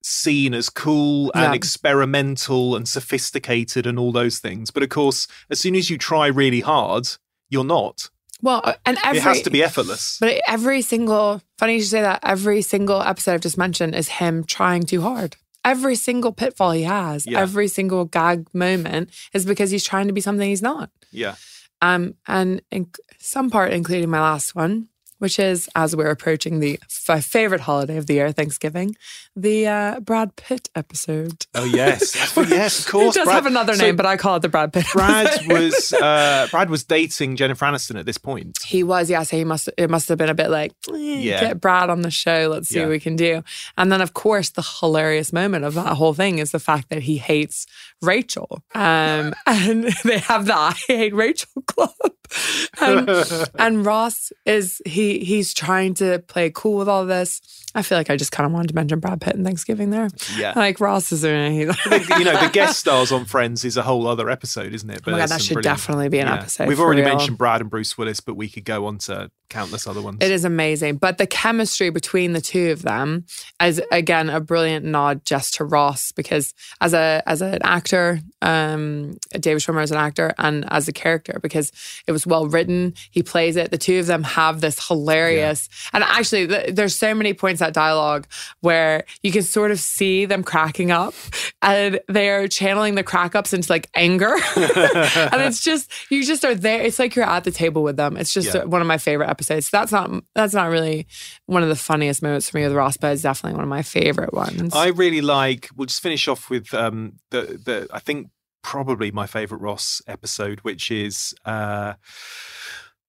seen 0.08 0.54
as 0.54 0.68
cool 0.70 1.32
and 1.34 1.42
Yeah. 1.52 1.52
experimental 1.54 2.76
and 2.76 2.88
sophisticated 2.88 3.86
and 3.86 3.98
all 3.98 4.12
those 4.12 4.38
things. 4.38 4.70
But 4.70 4.82
of 4.82 4.88
course, 4.88 5.26
as 5.50 5.58
soon 5.58 5.74
as 5.74 5.90
you 5.90 5.98
try 5.98 6.26
really 6.28 6.60
hard, 6.60 7.08
you're 7.50 7.64
not. 7.64 8.10
well 8.42 8.62
and 8.84 8.98
every 9.02 9.18
it 9.18 9.22
has 9.22 9.40
to 9.42 9.50
be 9.50 9.62
effortless. 9.62 10.18
But 10.20 10.42
every 10.46 10.82
single, 10.82 11.40
funny 11.58 11.74
you 11.74 11.80
should 11.80 11.90
say 11.90 12.02
that, 12.02 12.20
every 12.22 12.60
single 12.62 13.00
episode 13.02 13.32
I've 13.34 13.40
just 13.40 13.56
mentioned 13.58 13.94
is 13.94 14.08
him 14.08 14.44
trying 14.44 14.82
too 14.82 15.00
hard. 15.00 15.36
Every 15.64 15.96
single 15.96 16.32
pitfall 16.32 16.72
he 16.72 16.82
has, 16.82 17.26
Yeah. 17.26 17.40
every 17.40 17.66
single 17.66 18.04
gag 18.04 18.46
moment 18.54 19.10
is 19.32 19.46
because 19.46 19.70
he's 19.70 19.84
trying 19.84 20.06
to 20.08 20.12
be 20.12 20.20
something 20.20 20.48
he's 20.48 20.62
not. 20.62 20.90
yeah. 21.10 21.34
Um, 21.82 22.14
and 22.26 22.62
in 22.70 22.88
some 23.18 23.50
part, 23.50 23.72
including 23.72 24.08
my 24.10 24.20
last 24.20 24.54
one, 24.54 24.88
which 25.18 25.38
is 25.38 25.68
as 25.74 25.94
we're 25.96 26.10
approaching 26.10 26.60
the 26.60 26.78
f- 27.08 27.24
favorite 27.24 27.62
holiday 27.62 27.96
of 27.96 28.06
the 28.06 28.14
year, 28.14 28.32
Thanksgiving, 28.32 28.96
the 29.34 29.66
uh, 29.66 30.00
Brad 30.00 30.36
Pitt 30.36 30.68
episode. 30.74 31.46
Oh 31.54 31.64
yes, 31.64 32.14
yes, 32.36 32.80
of 32.86 32.92
course. 32.92 33.16
It 33.16 33.20
does 33.20 33.24
Brad- 33.26 33.34
have 33.36 33.46
another 33.46 33.74
so 33.74 33.84
name, 33.84 33.96
but 33.96 34.06
I 34.06 34.16
call 34.16 34.36
it 34.36 34.40
the 34.42 34.48
Brad 34.48 34.72
Pitt. 34.72 34.86
Brad 34.92 35.26
episode. 35.26 35.52
was 35.52 35.92
uh, 36.00 36.48
Brad 36.50 36.70
was 36.70 36.84
dating 36.84 37.36
Jennifer 37.36 37.64
Aniston 37.64 37.98
at 37.98 38.06
this 38.06 38.18
point. 38.18 38.58
He 38.64 38.82
was, 38.82 39.10
yeah. 39.10 39.22
So 39.22 39.36
he 39.36 39.44
must. 39.44 39.68
It 39.76 39.90
must 39.90 40.08
have 40.08 40.18
been 40.18 40.28
a 40.28 40.34
bit 40.34 40.50
like, 40.50 40.72
eh, 40.90 40.96
Yeah. 40.96 41.40
get 41.40 41.60
Brad 41.60 41.90
on 41.90 42.02
the 42.02 42.10
show. 42.10 42.48
Let's 42.50 42.68
see 42.68 42.76
Yeah. 42.76 42.82
what 42.84 42.90
we 42.90 43.00
can 43.00 43.16
do. 43.16 43.42
And 43.76 43.90
then, 43.92 44.00
of 44.00 44.14
course, 44.14 44.50
the 44.50 44.62
hilarious 44.80 45.32
moment 45.32 45.64
of 45.64 45.74
that 45.74 45.94
whole 45.96 46.14
thing 46.14 46.38
is 46.38 46.50
the 46.52 46.58
fact 46.60 46.88
that 46.90 47.02
he 47.02 47.18
hates 47.18 47.66
Rachel, 48.02 48.62
um, 48.74 49.34
and 49.46 49.84
they 50.04 50.18
have 50.18 50.46
the 50.46 50.54
I 50.54 50.74
hate 50.86 51.14
Rachel 51.14 51.62
club. 51.66 51.92
And, 52.78 53.08
and 53.58 53.86
Ross 53.86 54.32
is 54.44 54.82
he 54.84 55.20
he's 55.20 55.54
trying 55.54 55.94
to 55.94 56.18
play 56.18 56.50
cool 56.54 56.76
with 56.76 56.88
all 56.90 57.06
this. 57.06 57.40
I 57.74 57.80
feel 57.82 57.96
like 57.96 58.10
I 58.10 58.16
just 58.16 58.32
kind 58.32 58.46
of 58.46 58.52
wanted 58.52 58.68
to 58.68 58.74
mention 58.74 59.00
Brad 59.00 59.20
Pitt 59.20 59.34
and 59.34 59.44
Thanksgiving 59.44 59.90
there. 59.90 60.08
Yeah. 60.36 60.52
like 60.54 60.78
Ross 60.78 61.10
is 61.10 61.22
doing. 61.22 61.52
He's 61.52 61.74
you 62.18 62.24
know, 62.24 62.38
the 62.38 62.50
guest 62.52 62.78
stars 62.78 63.12
on 63.12 63.24
Friends 63.24 63.64
is 63.64 63.76
a 63.78 63.82
whole 63.82 64.06
other 64.06 64.28
episode, 64.28 64.74
isn't 64.74 64.90
it? 64.90 65.00
Oh 65.06 65.10
my 65.10 65.18
God, 65.18 65.30
that 65.30 65.40
should 65.40 65.54
brilliant- 65.54 65.78
definitely 65.78 66.08
be 66.10 66.18
an 66.18 66.26
yeah. 66.26 66.34
episode, 66.34 66.68
We've 66.68 66.80
already 66.80 67.00
real. 67.00 67.16
mentioned 67.16 67.38
Brad 67.38 67.62
and 67.62 67.70
Bruce 67.70 67.96
Willis, 67.96 68.20
but 68.20 68.34
we 68.34 68.48
could 68.48 68.64
go 68.64 68.86
on 68.86 68.98
to 68.98 69.30
countless 69.48 69.86
other 69.86 70.02
ones. 70.02 70.18
It 70.20 70.30
is 70.30 70.44
amazing. 70.44 70.96
But 70.96 71.18
the 71.18 71.26
chemistry 71.26 71.90
between 71.90 72.32
the 72.32 72.40
two 72.40 72.70
of 72.72 72.82
them 72.82 73.24
is 73.62 73.80
again 73.90 74.28
a 74.28 74.40
brilliant 74.40 74.84
nod 74.84 75.24
just 75.24 75.54
to 75.54 75.64
Ross 75.64 76.12
because 76.12 76.52
as 76.80 76.92
a 76.92 77.22
as 77.26 77.40
an 77.42 77.60
actor, 77.62 78.20
um 78.42 79.16
David 79.32 79.62
Schwimmer 79.62 79.82
as 79.82 79.90
an 79.90 79.98
actor 79.98 80.34
and 80.38 80.70
as 80.70 80.88
a 80.88 80.92
character 80.92 81.38
because 81.42 81.72
it 82.06 82.12
was 82.16 82.26
well 82.26 82.46
written. 82.46 82.94
He 83.10 83.22
plays 83.22 83.56
it. 83.56 83.70
The 83.70 83.76
two 83.78 83.98
of 83.98 84.06
them 84.06 84.22
have 84.22 84.60
this 84.62 84.88
hilarious 84.88 85.68
and 85.92 86.02
actually 86.02 86.46
th- 86.48 86.74
there's 86.74 86.96
so 86.96 87.14
many 87.14 87.34
points 87.34 87.60
that 87.60 87.74
dialogue 87.74 88.26
where 88.60 89.04
you 89.22 89.30
can 89.32 89.42
sort 89.42 89.70
of 89.70 89.78
see 89.78 90.24
them 90.24 90.42
cracking 90.42 90.90
up 90.90 91.12
and 91.60 92.00
they're 92.08 92.48
channeling 92.48 92.94
the 92.94 93.02
crack 93.02 93.34
ups 93.34 93.52
into 93.52 93.70
like 93.70 93.90
anger. 93.94 94.32
and 94.56 95.42
it's 95.42 95.62
just 95.62 95.90
you 96.10 96.24
just 96.24 96.44
are 96.44 96.54
there. 96.54 96.80
It's 96.82 96.98
like 96.98 97.14
you're 97.14 97.24
at 97.28 97.44
the 97.44 97.50
table 97.50 97.82
with 97.82 97.96
them. 97.96 98.16
It's 98.16 98.32
just 98.32 98.54
Yeah. 98.54 98.64
one 98.64 98.80
of 98.80 98.86
my 98.86 98.98
favorite 98.98 99.28
episodes. 99.28 99.68
That's 99.70 99.92
not 99.92 100.10
that's 100.34 100.54
not 100.54 100.70
really 100.70 101.06
one 101.46 101.62
of 101.62 101.68
the 101.68 101.76
funniest 101.76 102.22
moments 102.22 102.48
for 102.48 102.56
me 102.58 102.64
with 102.64 102.72
Ross, 102.72 102.96
but 102.96 103.12
it's 103.12 103.22
definitely 103.22 103.56
one 103.56 103.64
of 103.64 103.68
my 103.68 103.82
favorite 103.82 104.32
ones. 104.32 104.74
I 104.74 104.88
really 104.88 105.20
like. 105.20 105.68
We'll 105.76 105.86
just 105.86 106.02
finish 106.02 106.28
off 106.28 106.48
with 106.50 106.72
um, 106.72 107.18
the 107.30 107.60
the. 107.62 107.88
I 107.92 107.98
think 107.98 108.28
probably 108.66 109.12
my 109.12 109.26
favorite 109.26 109.60
Ross 109.60 110.02
episode, 110.06 110.60
which 110.60 110.90
is. 110.90 111.34
Uh, 111.44 111.94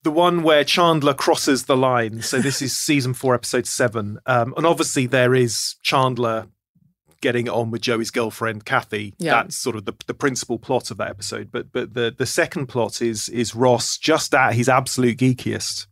the 0.03 0.11
one 0.11 0.41
where 0.41 0.63
Chandler 0.63 1.13
crosses 1.13 1.65
the 1.65 1.75
line. 1.75 2.21
So 2.21 2.39
this 2.39 2.61
is 2.61 2.77
season 2.77 3.13
four, 3.13 3.35
episode 3.35 3.67
seven, 3.67 4.19
um, 4.25 4.53
and 4.55 4.65
obviously 4.65 5.05
there 5.05 5.35
is 5.35 5.75
Chandler 5.81 6.47
getting 7.19 7.49
on 7.49 7.71
with 7.71 7.81
Joey's 7.81 8.11
girlfriend 8.11 8.63
Kathy. 8.63 9.15
Yeah. 9.17 9.33
That's 9.33 9.57
sort 9.57 9.75
of 9.75 9.85
the, 9.85 9.93
the 10.05 10.13
principal 10.13 10.59
plot 10.59 10.91
of 10.91 10.97
that 10.97 11.09
episode. 11.09 11.51
But 11.51 11.73
but 11.73 11.93
the 11.93 12.13
the 12.15 12.27
second 12.27 12.67
plot 12.67 13.01
is 13.01 13.27
is 13.27 13.55
Ross 13.55 13.97
just 13.97 14.33
at 14.33 14.53
his 14.53 14.69
absolute 14.69 15.17
geekiest 15.17 15.87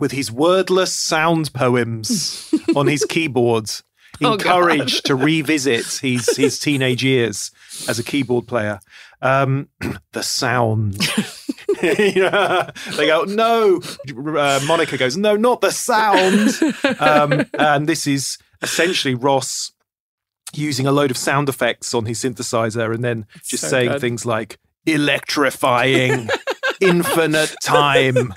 with 0.00 0.12
his 0.12 0.32
wordless 0.32 0.94
sound 0.94 1.52
poems 1.52 2.52
on 2.76 2.86
his 2.86 3.04
keyboard, 3.04 3.70
Oh, 4.22 4.34
encouraged 4.34 5.06
to 5.06 5.14
revisit 5.14 5.86
his 6.02 6.36
his 6.36 6.58
teenage 6.58 7.04
years 7.04 7.50
as 7.88 7.98
a 7.98 8.04
keyboard 8.04 8.46
player. 8.46 8.80
Um, 9.22 9.68
the 10.12 10.22
sound. 10.22 10.98
You 11.80 12.22
know, 12.22 12.70
they 12.96 13.06
go, 13.06 13.22
no. 13.22 13.80
Uh, 14.10 14.58
Monica 14.66 14.96
goes, 14.98 15.16
no, 15.16 15.36
not 15.36 15.60
the 15.60 15.70
sound. 15.70 16.58
Um, 16.98 17.44
and 17.56 17.88
this 17.88 18.04
is 18.08 18.36
essentially 18.62 19.14
Ross 19.14 19.70
using 20.54 20.88
a 20.88 20.92
load 20.92 21.12
of 21.12 21.16
sound 21.16 21.48
effects 21.48 21.94
on 21.94 22.06
his 22.06 22.18
synthesizer 22.20 22.92
and 22.92 23.04
then 23.04 23.26
just 23.44 23.62
so 23.62 23.68
saying 23.68 23.92
good. 23.92 24.00
things 24.00 24.26
like 24.26 24.58
electrifying, 24.86 26.28
infinite 26.80 27.54
time 27.62 28.32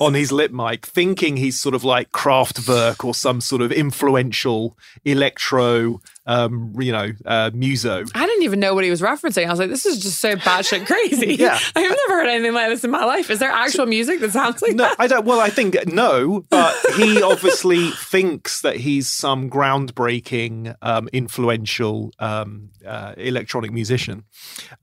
on 0.00 0.14
his 0.14 0.32
lip 0.32 0.52
mic, 0.52 0.86
thinking 0.86 1.36
he's 1.36 1.60
sort 1.60 1.74
of 1.74 1.84
like 1.84 2.10
Kraftwerk 2.12 3.04
or 3.04 3.14
some 3.14 3.40
sort 3.40 3.62
of 3.62 3.72
influential 3.72 4.76
electro, 5.04 6.00
um, 6.26 6.74
you 6.78 6.92
know, 6.92 7.12
uh, 7.24 7.50
muso. 7.52 8.04
I 8.14 8.26
didn't 8.26 8.44
even 8.44 8.60
know 8.60 8.74
what 8.74 8.84
he 8.84 8.90
was 8.90 9.00
referencing. 9.00 9.46
I 9.46 9.50
was 9.50 9.58
like, 9.58 9.70
this 9.70 9.86
is 9.86 9.98
just 10.00 10.20
so 10.20 10.36
batshit 10.36 10.86
crazy. 10.86 11.34
Yeah. 11.40 11.58
I've 11.76 11.88
never 11.88 12.20
heard 12.20 12.28
anything 12.28 12.52
like 12.52 12.68
this 12.68 12.84
in 12.84 12.90
my 12.90 13.04
life. 13.04 13.30
Is 13.30 13.38
there 13.38 13.50
actual 13.50 13.86
music 13.86 14.20
that 14.20 14.32
sounds 14.32 14.60
like 14.62 14.74
No, 14.74 14.84
that? 14.84 14.96
I 14.98 15.06
don't. 15.06 15.24
Well, 15.24 15.40
I 15.40 15.48
think 15.48 15.76
no, 15.86 16.44
but 16.50 16.74
he 16.96 17.22
obviously 17.22 17.90
thinks 17.92 18.60
that 18.60 18.76
he's 18.76 19.08
some 19.08 19.48
groundbreaking, 19.48 20.74
um, 20.82 21.08
influential 21.12 22.12
um, 22.18 22.70
uh, 22.86 23.14
electronic 23.16 23.72
musician. 23.72 24.24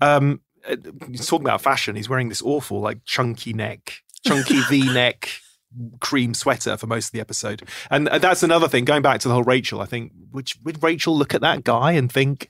Um, 0.01 0.41
he's 1.10 1.25
talking 1.25 1.45
about 1.45 1.62
fashion. 1.62 1.95
He's 1.95 2.10
wearing 2.10 2.30
this 2.30 2.41
awful, 2.41 2.80
like, 2.80 3.03
chunky 3.06 3.53
neck, 3.53 4.01
chunky 4.25 4.62
V 4.69 4.93
neck 4.93 5.30
cream 5.99 6.34
sweater 6.34 6.77
for 6.77 6.88
most 6.88 7.08
of 7.08 7.12
the 7.12 7.19
episode, 7.19 7.62
and 7.91 8.08
uh, 8.10 8.17
that's 8.17 8.43
another 8.43 8.67
thing. 8.67 8.86
Going 8.86 9.01
back 9.01 9.19
to 9.21 9.27
the 9.27 9.34
whole 9.34 9.43
Rachel, 9.43 9.82
I 9.82 9.86
think 9.86 10.12
would 10.32 10.49
would 10.63 10.82
Rachel 10.82 11.17
look 11.17 11.34
at 11.34 11.41
that 11.41 11.63
guy 11.63 11.91
and 11.93 12.12
think? 12.12 12.49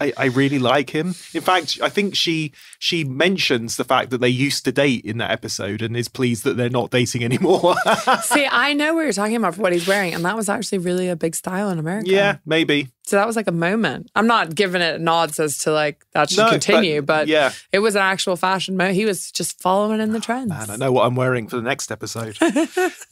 I, 0.00 0.12
I 0.16 0.24
really 0.26 0.58
like 0.60 0.90
him. 0.90 1.08
In 1.34 1.40
fact, 1.40 1.78
I 1.82 1.88
think 1.88 2.14
she 2.14 2.52
she 2.78 3.02
mentions 3.04 3.76
the 3.76 3.84
fact 3.84 4.10
that 4.10 4.20
they 4.20 4.28
used 4.28 4.64
to 4.64 4.72
date 4.72 5.04
in 5.04 5.18
that 5.18 5.30
episode 5.32 5.82
and 5.82 5.96
is 5.96 6.08
pleased 6.08 6.44
that 6.44 6.56
they're 6.56 6.70
not 6.70 6.90
dating 6.90 7.24
anymore. 7.24 7.74
See, 8.22 8.46
I 8.46 8.74
know 8.74 8.94
what 8.94 9.02
you're 9.02 9.12
talking 9.12 9.36
about 9.36 9.56
for 9.56 9.62
what 9.62 9.72
he's 9.72 9.88
wearing, 9.88 10.14
and 10.14 10.24
that 10.24 10.36
was 10.36 10.48
actually 10.48 10.78
really 10.78 11.08
a 11.08 11.16
big 11.16 11.34
style 11.34 11.70
in 11.70 11.78
America. 11.78 12.08
yeah, 12.08 12.36
maybe. 12.46 12.88
So 13.08 13.16
that 13.16 13.26
was 13.26 13.36
like 13.36 13.46
a 13.48 13.52
moment. 13.52 14.10
I'm 14.14 14.26
not 14.26 14.54
giving 14.54 14.82
it 14.82 15.00
nods 15.00 15.40
as 15.40 15.56
to 15.60 15.72
like 15.72 16.04
that 16.12 16.28
should 16.28 16.38
No, 16.38 16.50
continue, 16.50 17.00
but, 17.00 17.26
yeah. 17.26 17.52
it 17.72 17.78
was 17.78 17.94
an 17.96 18.02
actual 18.02 18.36
fashion 18.36 18.76
moment. 18.76 18.96
He 18.96 19.06
was 19.06 19.32
just 19.32 19.62
following 19.62 20.00
in 20.00 20.12
the 20.12 20.20
trends. 20.20 20.50
Man, 20.50 20.68
I 20.68 20.76
know 20.76 20.92
what 20.92 21.06
I'm 21.06 21.14
wearing 21.14 21.48
for 21.48 21.56
the 21.56 21.62
next 21.62 21.90
episode. 21.90 22.36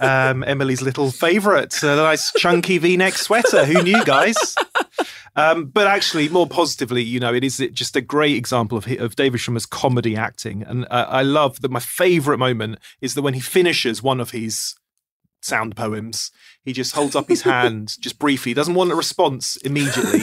um, 0.01 0.45
Emily's 0.45 0.83
little 0.83 1.11
favourite, 1.11 1.83
a 1.83 1.97
nice 1.97 2.31
chunky 2.33 2.77
V-neck 2.77 3.15
sweater. 3.15 3.65
Who 3.65 3.83
knew, 3.83 4.05
guys? 4.05 4.55
Um, 5.35 5.67
but 5.67 5.87
actually, 5.87 6.29
more 6.31 6.47
positively, 6.47 7.03
you 7.03 7.21
know, 7.21 7.33
it 7.35 7.45
is 7.45 7.59
just 7.73 7.95
a 7.97 8.01
great 8.01 8.37
example 8.37 8.79
of 8.79 8.87
of 8.99 9.17
David 9.17 9.39
Schwimmer's 9.41 9.67
comedy 9.67 10.17
acting, 10.17 10.63
and 10.63 10.87
uh, 10.91 11.07
I 11.09 11.23
love 11.23 11.61
that. 11.61 11.71
My 11.71 11.81
favourite 11.81 12.39
moment 12.39 12.79
is 13.03 13.15
that 13.15 13.23
when 13.23 13.35
he 13.35 13.41
finishes 13.41 14.03
one 14.03 14.19
of 14.21 14.31
his 14.31 14.75
sound 15.43 15.77
poems, 15.77 16.31
he 16.63 16.73
just 16.73 16.95
holds 16.95 17.15
up 17.17 17.29
his 17.29 17.43
hand 17.43 17.97
just 18.01 18.19
briefly. 18.19 18.51
He 18.51 18.55
doesn't 18.55 18.75
want 18.75 18.91
a 18.93 18.95
response 18.97 19.57
immediately. 19.59 20.21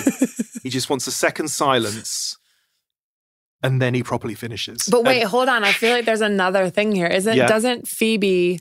he 0.64 0.70
just 0.70 0.90
wants 0.90 1.08
a 1.08 1.12
second 1.12 1.50
silence, 1.50 2.38
and 3.62 3.82
then 3.82 3.94
he 3.94 4.04
properly 4.04 4.34
finishes. 4.36 4.88
But 4.92 5.04
wait, 5.04 5.22
And- 5.22 5.30
hold 5.30 5.48
on. 5.50 5.64
I 5.64 5.72
feel 5.72 5.92
like 5.96 6.06
there's 6.06 6.22
another 6.22 6.70
thing 6.70 6.92
here. 6.94 7.08
Isn't 7.08 7.36
Yeah. 7.38 7.48
doesn't 7.48 7.88
Phoebe? 7.88 8.60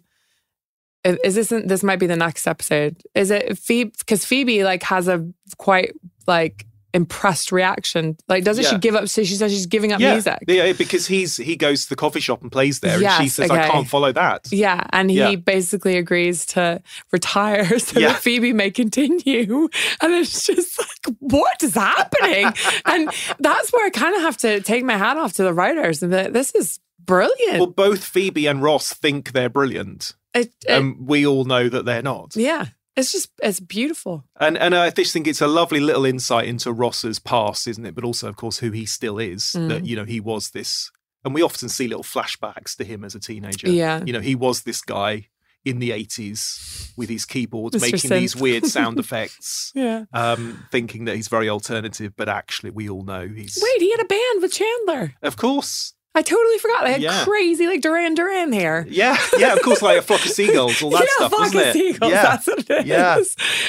Is 1.04 1.34
this 1.34 1.48
this 1.48 1.82
might 1.82 1.98
be 1.98 2.06
the 2.06 2.16
next 2.16 2.46
episode? 2.46 3.02
Is 3.16 3.32
it 3.32 3.58
Phoebe? 3.58 3.92
Because 3.98 4.24
Phoebe 4.24 4.62
like 4.62 4.84
has 4.84 5.08
a 5.08 5.26
quite 5.58 5.92
like 6.28 6.64
impressed 6.94 7.52
reaction. 7.52 8.16
Like, 8.28 8.44
doesn't 8.44 8.64
she 8.66 8.78
give 8.78 8.94
up? 8.94 9.08
So 9.08 9.24
she 9.24 9.34
says 9.34 9.52
she's 9.52 9.66
giving 9.66 9.92
up 9.92 10.00
yeah, 10.00 10.12
music. 10.12 10.38
Yeah, 10.46 10.72
because 10.72 11.06
he's 11.06 11.36
he 11.36 11.56
goes 11.56 11.84
to 11.84 11.88
the 11.90 11.96
coffee 11.96 12.20
shop 12.20 12.42
and 12.42 12.50
plays 12.52 12.80
there, 12.80 12.92
and 12.92 13.00
she 13.00 13.04
Yes, 13.24 13.34
says, 13.34 13.50
"I 13.50 13.68
can't 13.68 13.88
follow 13.88 14.12
that." 14.12 14.48
Yeah, 14.50 14.84
and 14.92 15.10
he 15.10 15.16
Yeah. 15.18 15.36
basically 15.36 15.96
agrees 15.96 16.44
to 16.46 16.82
retire 17.12 17.78
so 17.78 17.98
Yeah. 18.00 18.08
that 18.12 18.22
Phoebe 18.22 18.52
may 18.52 18.70
continue. 18.70 19.68
And 20.00 20.12
it's 20.14 20.46
just 20.46 20.78
like, 20.78 21.16
what 21.20 21.62
is 21.62 21.74
happening? 21.74 22.52
and 22.84 23.10
that's 23.38 23.72
where 23.72 23.86
I 23.86 23.90
kind 23.90 24.14
of 24.16 24.22
have 24.22 24.36
to 24.38 24.60
take 24.60 24.84
my 24.84 24.96
hat 24.96 25.16
off 25.16 25.32
to 25.34 25.42
the 25.42 25.52
writers 25.54 26.02
and 26.02 26.10
be 26.10 26.16
like, 26.16 26.32
this 26.32 26.54
is 26.54 26.78
brilliant. 27.04 27.58
Well, 27.58 27.66
both 27.66 28.04
Phoebe 28.04 28.46
and 28.46 28.62
Ross 28.62 28.92
think 28.92 29.32
they're 29.32 29.48
brilliant, 29.48 30.14
It- 30.34 30.52
it- 30.66 30.70
and 30.70 31.06
we 31.08 31.26
all 31.26 31.44
know 31.44 31.68
that 31.68 31.84
they're 31.84 32.02
not. 32.02 32.36
yeah, 32.36 32.66
it's 32.96 33.12
just, 33.12 33.30
it's 33.42 33.60
beautiful. 33.60 34.24
And 34.38 34.58
and 34.58 34.74
I 34.74 34.90
just 34.90 35.12
think 35.12 35.26
it's 35.26 35.40
a 35.40 35.46
lovely 35.46 35.80
little 35.80 36.04
insight 36.04 36.46
into 36.46 36.72
Ross's 36.72 37.18
past, 37.18 37.66
isn't 37.66 37.86
it? 37.86 37.94
But 37.94 38.04
also, 38.04 38.28
of 38.28 38.36
course, 38.36 38.58
who 38.58 38.70
he 38.70 38.86
still 38.86 39.18
is. 39.18 39.54
Mm. 39.56 39.68
That 39.68 39.86
you 39.86 39.96
know 39.96 40.04
he 40.04 40.20
was 40.20 40.50
this, 40.50 40.90
and 41.24 41.34
we 41.34 41.42
often 41.42 41.68
see 41.68 41.88
little 41.88 42.04
flashbacks 42.04 42.76
to 42.76 42.84
him 42.84 43.04
as 43.04 43.14
a 43.14 43.20
teenager. 43.20 43.70
Yeah. 43.70 44.02
you 44.04 44.12
know 44.12 44.20
he 44.20 44.34
was 44.34 44.62
this 44.62 44.82
guy 44.82 45.28
in 45.64 45.78
the 45.78 45.92
eighties 45.92 46.92
with 46.96 47.08
his 47.08 47.24
keyboards 47.24 47.76
Mr. 47.76 47.80
making 47.82 48.10
Synth. 48.10 48.18
these 48.18 48.36
weird 48.36 48.66
sound 48.66 48.98
effects. 49.04 49.70
Yeah. 49.74 50.04
Um, 50.12 50.66
thinking 50.70 51.04
that 51.06 51.16
he's 51.16 51.28
very 51.28 51.48
alternative, 51.48 52.12
but 52.16 52.28
actually, 52.28 52.70
we 52.70 52.88
all 52.90 53.04
know 53.04 53.26
he's 53.28 53.58
Wait, 53.62 53.80
he 53.80 53.90
had 53.90 54.00
a 54.00 54.04
band 54.06 54.42
with 54.42 54.52
Chandler. 54.52 55.14
Of 55.22 55.36
course. 55.36 55.94
I 56.14 56.20
totally 56.20 56.58
forgot. 56.58 56.84
They 56.84 56.92
had 56.92 57.00
Yeah. 57.00 57.24
crazy 57.24 57.66
like 57.66 57.80
Duran 57.80 58.14
Duran 58.14 58.52
hair. 58.52 58.86
Yeah, 58.90 59.16
yeah, 59.38 59.54
of 59.54 59.62
course, 59.62 59.80
like 59.80 59.96
a 59.98 60.02
flock 60.02 60.22
of 60.24 60.30
seagulls, 60.38 60.82
all 60.82 60.90
that 60.90 61.00
yeah, 61.00 61.06
stuff, 61.16 61.30
flock 61.30 61.40
wasn't 61.40 61.62
of 61.62 61.68
it? 61.68 61.72
seagulls. 61.72 62.12
yeah. 62.12 62.22
That's 62.22 62.46
what 62.46 62.58
it 62.58 62.70
is. 62.70 62.86
Yeah. 62.86 63.16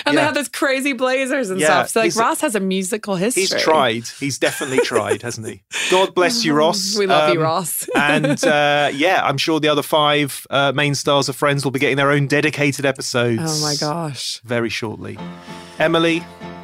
And 0.06 0.18
they 0.18 0.22
Yeah. 0.22 0.26
had 0.28 0.36
those 0.36 0.50
crazy 0.50 0.92
blazers 0.92 1.50
and 1.50 1.62
stuff. 1.62 1.90
So 1.90 2.02
like 2.02 2.08
He's- 2.08 2.18
Ross 2.18 2.42
has 2.42 2.56
a 2.56 2.60
musical 2.60 3.16
history. 3.16 3.44
He's 3.44 3.56
tried. 3.64 4.04
He's 4.20 4.38
definitely 4.40 4.80
tried, 4.80 5.22
hasn't 5.22 5.48
he? 5.48 5.64
God 5.90 6.14
bless 6.14 6.44
you, 6.44 6.54
Ross. 6.62 6.98
We 6.98 7.08
love 7.08 7.34
you, 7.34 7.40
Um, 7.40 7.44
Ross. 7.46 7.88
and 7.96 8.44
uh, 8.44 8.90
yeah, 8.94 9.22
I'm 9.24 9.38
sure 9.38 9.62
the 9.62 9.70
other 9.70 9.82
five 9.84 10.46
uh, 10.50 10.74
main 10.76 10.96
stars 10.96 11.30
of 11.30 11.38
Friends 11.38 11.64
will 11.64 11.72
be 11.72 11.80
getting 11.80 11.98
their 11.98 12.12
own 12.12 12.28
dedicated 12.28 12.86
episodes. 12.86 13.40
oh 13.42 13.62
my 13.62 13.76
gosh. 13.80 14.42
Very 14.44 14.70
shortly. 14.70 15.18
Emily, 15.80 16.24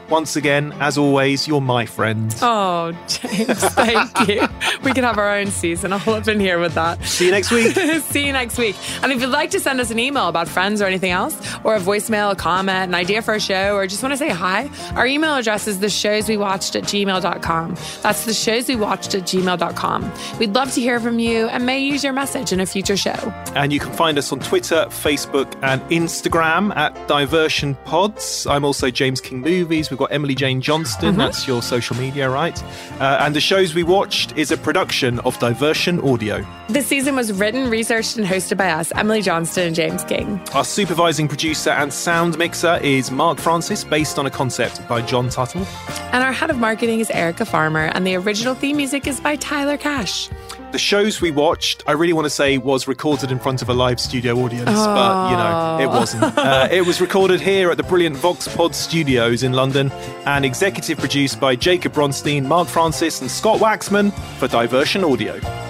once 0.10 0.36
again, 0.36 0.74
as 0.80 0.98
always, 0.98 1.48
you're 1.48 1.62
my 1.62 1.86
friend. 1.86 2.36
Oh, 2.42 2.92
James, 3.08 3.64
thank 3.70 4.28
you. 4.28 4.48
We 4.84 4.94
could 4.94 5.04
have 5.04 5.18
our 5.18 5.38
own 5.38 5.48
season 5.48 5.94
all 5.94 6.10
up 6.10 6.28
in 6.28 6.40
here 6.40 6.60
with 6.60 6.74
that. 6.74 7.04
See 7.04 7.26
you 7.26 7.32
next 7.32 7.52
week. 7.52 7.76
See 8.04 8.26
you 8.26 8.34
next 8.34 8.58
week. 8.58 8.76
And 9.04 9.12
if 9.12 9.22
you'd 9.22 9.30
like 9.30 9.52
to 9.52 9.60
send 9.60 9.80
us 9.80 9.92
an 9.92 10.00
email 10.00 10.28
about 10.28 10.48
friends 10.48 10.82
or 10.82 10.86
anything 10.86 11.12
else, 11.12 11.36
or 11.64 11.76
a 11.76 11.80
voicemail, 11.80 12.32
a 12.32 12.36
comment, 12.36 12.90
an 12.90 12.96
idea 12.96 13.22
for 13.22 13.34
a 13.34 13.40
show, 13.40 13.76
or 13.76 13.86
just 13.88 14.02
want 14.02 14.14
to 14.14 14.18
say 14.18 14.30
hi, 14.30 14.70
our 14.96 15.06
email 15.06 15.36
address 15.36 15.68
is 15.68 15.80
the 15.80 15.90
shows 15.90 16.28
we 16.28 16.38
watched 16.38 16.76
at 16.76 16.84
gmail.com. 16.84 17.76
That's 18.02 18.26
the 18.26 18.34
shows 18.34 18.68
we 18.68 18.76
watched 18.76 19.14
at 19.16 19.24
gmail.com. 19.24 20.12
We'd 20.40 20.56
love 20.56 20.72
to 20.74 20.82
hear 20.82 21.00
from 21.00 21.20
you 21.20 21.48
and 21.48 21.66
may 21.66 21.80
use 21.80 22.04
your 22.04 22.14
message 22.14 22.52
in 22.52 22.60
a 22.60 22.66
future 22.66 22.98
show. 22.98 23.12
And 23.56 23.72
you 23.72 23.80
can 23.80 23.94
find 23.94 24.18
us 24.18 24.32
on 24.32 24.40
Twitter, 24.40 24.86
Facebook, 24.90 25.54
and 25.62 25.82
Instagram 25.90 26.76
at 26.76 27.08
Diversion 27.08 27.76
Pods. 27.86 28.48
I'm 28.48 28.66
also 28.66 28.90
James 28.90 29.22
King 29.22 29.42
Movies. 29.42 29.90
We've 29.90 29.99
got 30.00 30.12
Emily 30.12 30.34
Jane 30.34 30.62
Johnston. 30.62 31.18
That's 31.18 31.48
your 31.48 31.62
social 31.62 31.96
media, 31.98 32.30
right? 32.30 32.62
Uh, 33.00 33.20
and 33.20 33.36
the 33.36 33.42
shows 33.42 33.76
we 33.76 33.84
watched 33.84 34.36
is 34.38 34.50
a 34.50 34.58
production 34.58 35.20
of 35.20 35.38
Diversion 35.40 36.00
Audio. 36.00 36.44
This 36.70 36.88
season 36.88 37.16
was 37.16 37.32
written, 37.34 37.70
researched, 37.70 38.18
and 38.18 38.26
hosted 38.26 38.58
by 38.58 38.72
us, 38.72 38.92
Emily 38.96 39.22
Johnston 39.22 39.68
and 39.68 39.76
James 39.76 40.04
King. 40.06 40.42
Our 40.54 40.64
supervising 40.64 41.28
producer 41.28 41.72
and 41.72 41.94
sound 41.94 42.38
mixer 42.38 42.80
is 42.82 43.12
Mark 43.12 43.40
Francis, 43.40 43.84
based 43.84 44.18
on 44.18 44.26
a 44.26 44.32
concept 44.32 44.88
by 44.88 45.02
John 45.02 45.30
Tuttle. 45.30 45.66
And 46.14 46.24
our 46.24 46.32
head 46.32 46.50
of 46.50 46.58
marketing 46.58 47.02
is 47.02 47.12
Erica 47.12 47.46
Farmer, 47.46 47.92
and 47.94 48.08
the 48.08 48.16
original 48.16 48.56
theme 48.56 48.78
music 48.78 49.06
is 49.06 49.20
by 49.20 49.36
Tyler 49.36 49.78
Cash. 49.78 50.30
The 50.72 50.78
shows 50.78 51.20
we 51.20 51.32
watched, 51.32 51.84
I 51.88 51.94
really 51.94 52.14
want 52.14 52.26
to 52.26 52.30
say, 52.30 52.60
was 52.60 52.88
recorded 52.88 53.32
in 53.32 53.40
front 53.40 53.64
of 53.64 53.70
a 53.70 53.74
live 53.74 54.00
studio 54.00 54.36
audience, 54.38 54.70
but 54.70 55.32
you 55.32 55.36
know, 55.36 55.80
it 55.82 55.88
wasn't. 55.88 56.24
Uh, 56.38 56.68
it 56.72 56.86
was 56.86 57.02
recorded 57.02 57.42
here 57.42 57.72
at 57.72 57.78
the 57.78 57.84
brilliant 57.84 58.16
Vox 58.16 58.48
Pod 58.48 58.76
Studios 58.76 59.42
in 59.42 59.54
London 59.54 59.92
and 60.26 60.46
executive 60.46 61.00
produced 61.00 61.40
by 61.40 61.56
Jacob 61.56 61.94
Bronstein, 61.94 62.46
Mark 62.46 62.68
Francis, 62.68 63.20
and 63.22 63.32
Scott 63.32 63.60
Waxman 63.60 64.14
for 64.38 64.48
Diversion 64.48 65.04
Audio. 65.04 65.69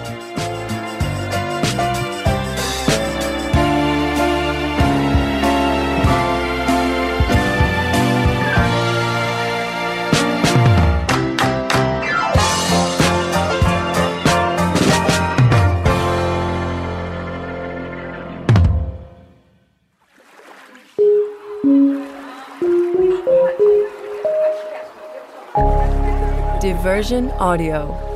Diversion 27.00 27.30
Audio. 27.40 28.09